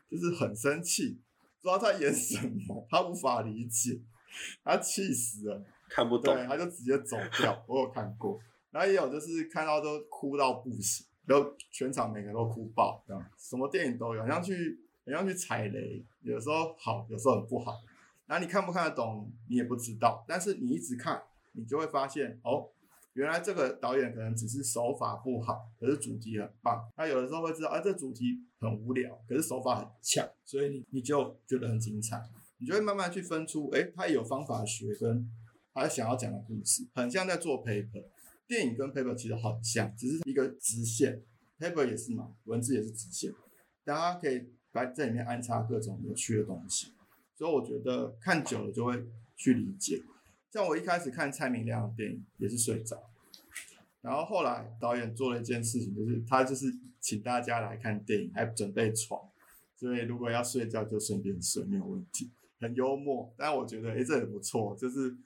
[0.09, 1.19] 就是很生气，
[1.61, 3.99] 不知道在演什么，他无法理解，
[4.63, 7.63] 他气死了，看不懂，对，他就直接走掉。
[7.67, 8.39] 我有看过。
[8.71, 17.81] 然后也有就是看到都哭到不行，然后全场每个人都哭爆，这样什么电影都有，好像去好像去踩雷，有时候好，有时候很不好。
[18.27, 22.69] 然后你看不看得懂，你也不知道，但是你一直看，你就会发现哦，
[23.13, 26.89] 原来这个导演可能只是手法不好，可是主题很棒。
[26.97, 32.23] 那有的时候会知道，啊，这主题很无聊，可是手法很强，所以你你就觉得很精彩，
[32.57, 35.29] 你就会慢慢去分出，哎，他有方法学，跟
[35.73, 38.05] 他想要讲的故事，很像在做 paper。
[38.47, 41.21] 电影跟 paper 其实很像，只是一个直线
[41.59, 43.33] ，paper 也是嘛，文字也是直线，
[43.83, 46.93] 大家可以在这里面安插各种有趣的东西，
[47.35, 49.05] 所以我觉得看久了就会
[49.35, 50.01] 去理解。
[50.51, 53.09] 像我一开始看蔡明亮的电影也是睡着，
[54.01, 59.19] 然后后来导演做了一件事情，就是他就是请大家来看电影，还准备床，
[59.75, 62.29] 所以如果要睡觉就顺便睡没有问题，
[62.59, 63.33] 很幽默。
[63.37, 65.17] 但我觉得哎这也不错，就是。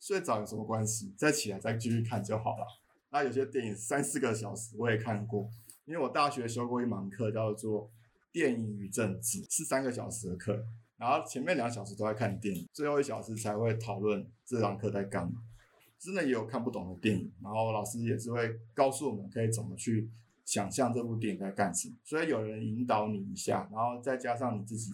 [0.00, 1.12] 睡着有什么关系？
[1.16, 2.64] 再起来再继续看就好了。
[3.10, 5.50] 那有些电影三四个小时我也看过，
[5.86, 7.90] 因为我大学修过一门课叫做
[8.30, 10.64] 电影与政治，是三个小时的课，
[10.98, 15.40] 然后前面两小时都在看电影，最后一小时才会讨论这堂课在干嘛。
[15.98, 20.08] 真的也有看不懂的电影，然后老师也是会告诉我们可以怎么去
[20.44, 21.94] 想象这部电影在干什么。
[22.04, 24.92] 所以有人引导你一下，然后再加上你自己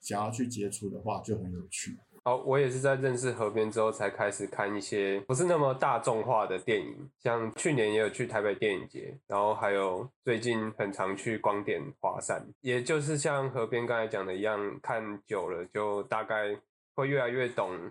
[0.00, 1.96] 想要去接触的话，就很有趣。
[2.24, 16.54] 哦，我也是在认识河边之后才开始看一些不是那么大众化的电影，像去年也有去台北电影节，然后还有最近很常去光点华山，也就是像河边刚才讲的一样，看久了就大概
[16.94, 17.90] 会越来越懂，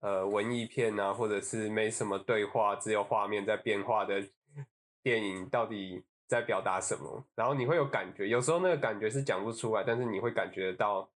[0.00, 4.22] 呃，文艺片啊，或者是没什么对话，只有画面在变化的
[5.02, 11.10] 电影到底在表达什么，然后你会有感觉，有时候那个感觉是讲不出来，但是你会感觉到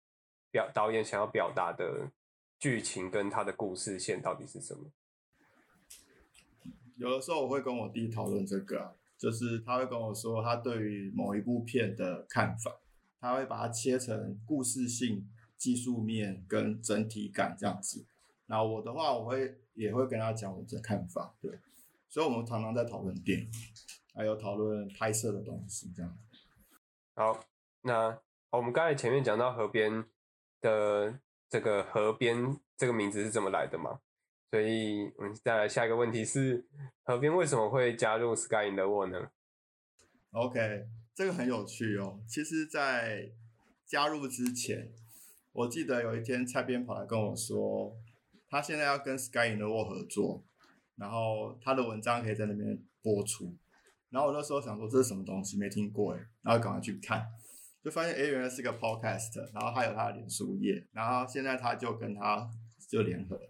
[0.50, 2.08] 表导演想要表达的。
[2.58, 4.90] 剧情跟他的故事线到底是什么？
[6.96, 12.80] 有的时候我会跟我弟讨论这个，就是他会跟我说他对于某一部片的看法，
[13.20, 15.28] 他会把它切成故事性、
[15.58, 18.06] 技术面跟整体感这样子。
[18.46, 21.58] 那我的话，我会也会跟他讲我的看法，对。
[22.08, 23.50] 所以我们常常在讨论电影，
[24.14, 26.18] 还有讨论拍摄的东西这样。
[27.14, 27.44] 好，
[27.82, 30.06] 那我们刚才前面讲到河边
[30.62, 31.20] 的。
[31.48, 34.00] 这个河边这个名字是怎么来的嘛？
[34.50, 36.66] 所以我们再来下一个问题是：
[37.02, 39.30] 河边为什么会加入 Sky in the World 呢
[40.30, 42.20] ？OK，这个很有趣哦。
[42.28, 43.32] 其实，在
[43.84, 44.92] 加入之前，
[45.52, 47.96] 我记得有一天蔡编跑来跟我说，
[48.48, 50.44] 他现在要跟 Sky in the World 合作，
[50.96, 53.56] 然后他的文章可以在那边播出。
[54.10, 57.26] 然后我那时候想说这是什么东西，没听过哎，然后赶快去看。
[57.86, 62.50] 就发现哎，原来是个 podcast，然后还有他的脸书页，然后现在他就跟他
[62.88, 63.40] 就联合，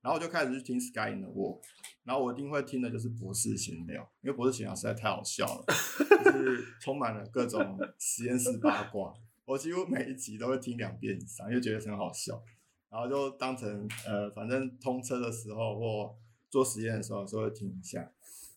[0.00, 1.62] 然后我就开始去听 Sky in the World，
[2.02, 5.66] 然后我一定会听的就是博士闲聊，因为博士闲聊实在太好笑了，
[6.24, 9.12] 就是充满了各种实验室八卦，
[9.44, 12.42] 我几乎每一集都会听两遍以上，因为觉得很好笑。
[12.88, 16.16] 然后就当成呃，反正通车的时候或
[16.48, 18.10] 做实验的时候，稍微听一下，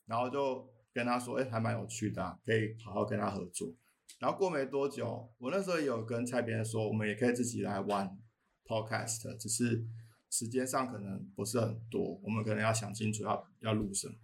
[0.05, 3.73] 然后就跟他说，哎，还蛮有趣的、啊，可以好好跟他合作。
[4.19, 8.17] 然后过没多久，我那时候也有跟蔡编说，我们也可以自己来玩
[8.65, 9.85] podcast，只是
[10.29, 14.15] 时间上可能不是很多，我们可能要想清楚要要录什么。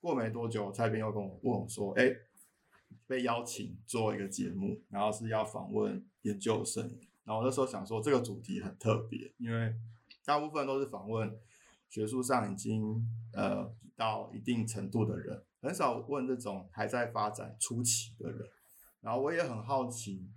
[0.00, 2.10] 过没多久，蔡编又跟我问我说，哎，
[3.06, 6.82] 被邀请做一个节目，然后是要访问研究生。
[7.24, 9.74] 然后我那时候想说，这个主题很特别，因为
[10.24, 11.38] 大部分都是访问
[11.88, 18.48] 学术上已经呃到一定程度的人，很少问这种还在发展初期的人。
[19.02, 20.30] 然后我也很好奇，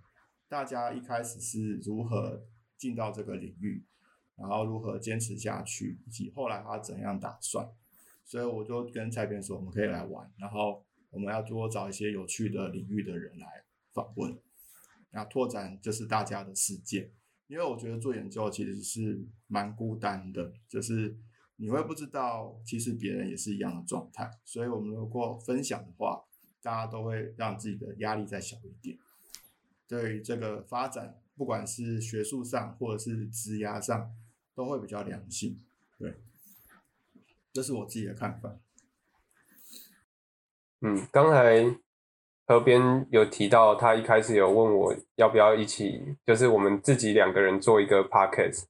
[0.48, 2.44] 大家一开始是如何
[2.76, 3.86] 进到这个领域，
[4.36, 7.66] 然后如何坚持下去，以及后来他怎样打算。
[8.24, 13.46] 所以我就跟蔡编说，我们可以来玩，然后我们要多找一些有趣的领域的人来
[13.94, 14.36] 访问。
[15.12, 17.12] 那拓展就是大家的世界，
[17.46, 21.16] 因为我觉得做研究其实是蛮孤单的，就是
[21.54, 24.28] 你会不知道，其实别人也是一样的状态。
[24.44, 26.25] 所以，我们如果分享的话，
[26.62, 28.98] 大家都会让自己的压力再小一点。
[29.88, 34.12] 对于这个发展，不管是学术上或者是职涯上，
[34.54, 35.60] 都会比较良性。
[35.98, 36.14] 对，
[37.52, 38.56] 这是我自己的看法。
[40.80, 41.76] 嗯，刚才
[42.46, 48.64] 河边有提到，他一开始有问我要不要一起，就是我们自己两个人做一个 podcast，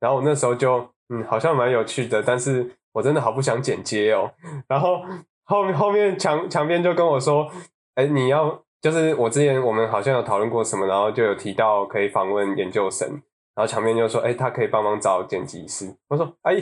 [0.00, 4.34] 然后我那时候就嗯，好像蛮有趣的，但是我真的好不想剪接哦。
[4.66, 5.02] 然后
[5.44, 7.50] 后面后面墙墙边就跟我说，
[7.94, 13.08] 哎，你要就是我之前我们好像有讨论过什么，然后就有提到可以访问研究生，
[13.54, 15.94] 然后墙边就说，哎，他可以帮忙找剪辑师。
[16.08, 16.56] 我说，哎，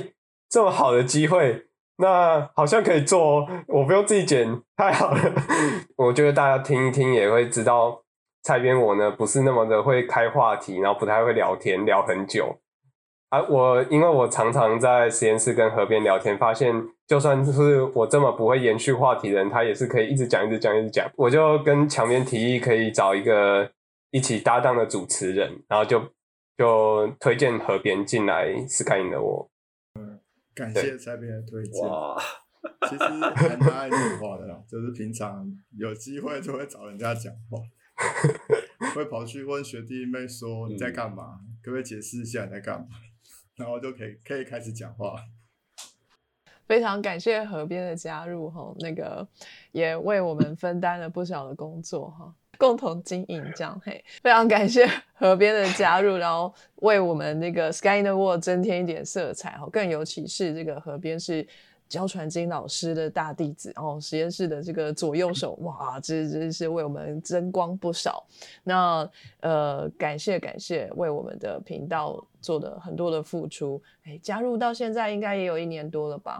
[0.49, 1.66] 这么好的机会。
[2.03, 5.20] 那好像可以做哦，我不用自己剪，太好了。
[5.99, 8.03] 我觉得大家听一听也会知道，
[8.43, 12.57] 蔡边我呢不是那么的会开话题，然后不太会聊天，聊很久。
[13.31, 16.74] 啊，我因为我常常在实验室跟河边聊天，发现
[17.07, 21.11] 就算是我这么不会延续话题的人，他也是可以一直讲、一直讲、一直讲。
[21.16, 23.70] 我就跟墙边提议，可以找一个
[24.11, 26.01] 一起搭档的主持人，然后就
[26.59, 29.49] 就推荐河边进来 Sky 的我。
[29.99, 30.18] 嗯
[30.53, 31.83] 感谢蔡边的推荐。
[32.89, 35.47] 其实还蛮爱讲话的啦，就是平常
[35.78, 37.59] 有机会就会找人家讲话，
[38.95, 42.87] 会跑去问学弟妹说你在干嘛，可不可以解释一下你在干嘛，
[43.61, 45.22] 然后就可以可以开始讲话。
[46.66, 49.26] 非常感谢河边的加入哈，那个
[49.72, 52.34] 也为我们分担了不少的工作哈。
[52.56, 59.66] 共同经营这样嘿，非常感谢河边的加入，然后为我们那个 Sky in the World 增添一点色彩哈。
[59.72, 61.46] 更尤其是这个河边是
[61.91, 68.24] 焦传金老师的大弟子，然后实验室的这个左右手，哇，这真是为我们增光不少。
[68.62, 69.11] 那
[69.41, 76.38] 呃，感谢感谢为我们的频道做的很多的付出，哎，加入到现在应该也有一年多了吧？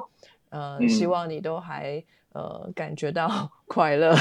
[0.51, 4.15] 呃，希望你都还呃感觉到 快乐。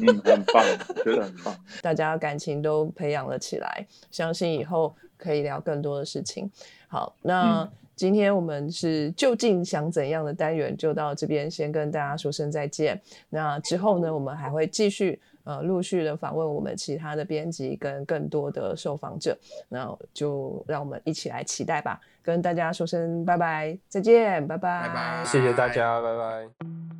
[0.00, 0.64] 嗯，很棒，
[1.04, 1.56] 觉得很棒。
[1.82, 6.50] 大家感情都培养了起来，相信以后可以聊更多的事情。
[6.88, 13.00] 好，那今天我们是究竟想怎样的单元就到这边，先跟大家说声再见。
[13.30, 19.34] 那之后呢，我们还会继续呃陆续的访问我们其他的编辑跟更多的受访者，
[19.70, 21.98] 那就让我们一起来期待吧。
[22.22, 26.48] 跟大家说声拜拜，再见，拜拜，拜拜，谢谢大家，拜拜。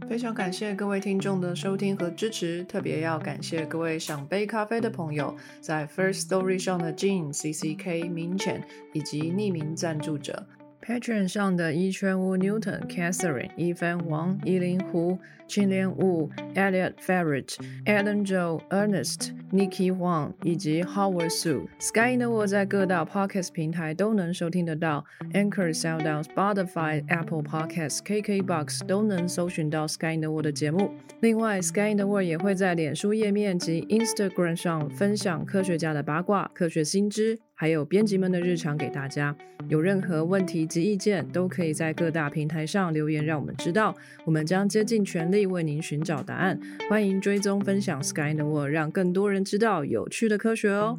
[0.09, 10.47] 非常感谢各位听众的收听和支持，特别要感谢各位想杯咖啡的朋友，在 First Story 上的 Jean、CCK、明浅以及匿名赞助者。
[10.87, 15.18] Patron 上的一圈屋 Newton、Catherine、一帆王、依林胡、
[15.49, 17.57] 青莲雾、Elliot Ferret、
[17.87, 21.66] Alan Joe、Ernest、Nikki Huang 以及 Howard Su。
[21.80, 30.93] Sky in the World 在各大 Podcast 平台都能收听得到，Anchor、SoundOn、Spotify、Apple Podcasts、KKBox 都能搜寻到 Sky in the World 的节目。
[31.18, 37.41] 另外，Sky in the World 也会在脸书页面及 Instagram 上分享科学家的八卦、科学新知。
[37.59, 39.34] 还有编辑们的日常给大家，
[39.66, 43.96] 有任何问题及意见，都可以在各大平台上留言，让我们知道，
[44.26, 46.61] 我们将竭尽全力为您寻找答案。
[46.90, 50.98] 欢迎追踪分享 Sky in the World，让更多人知道有趣的科学哦。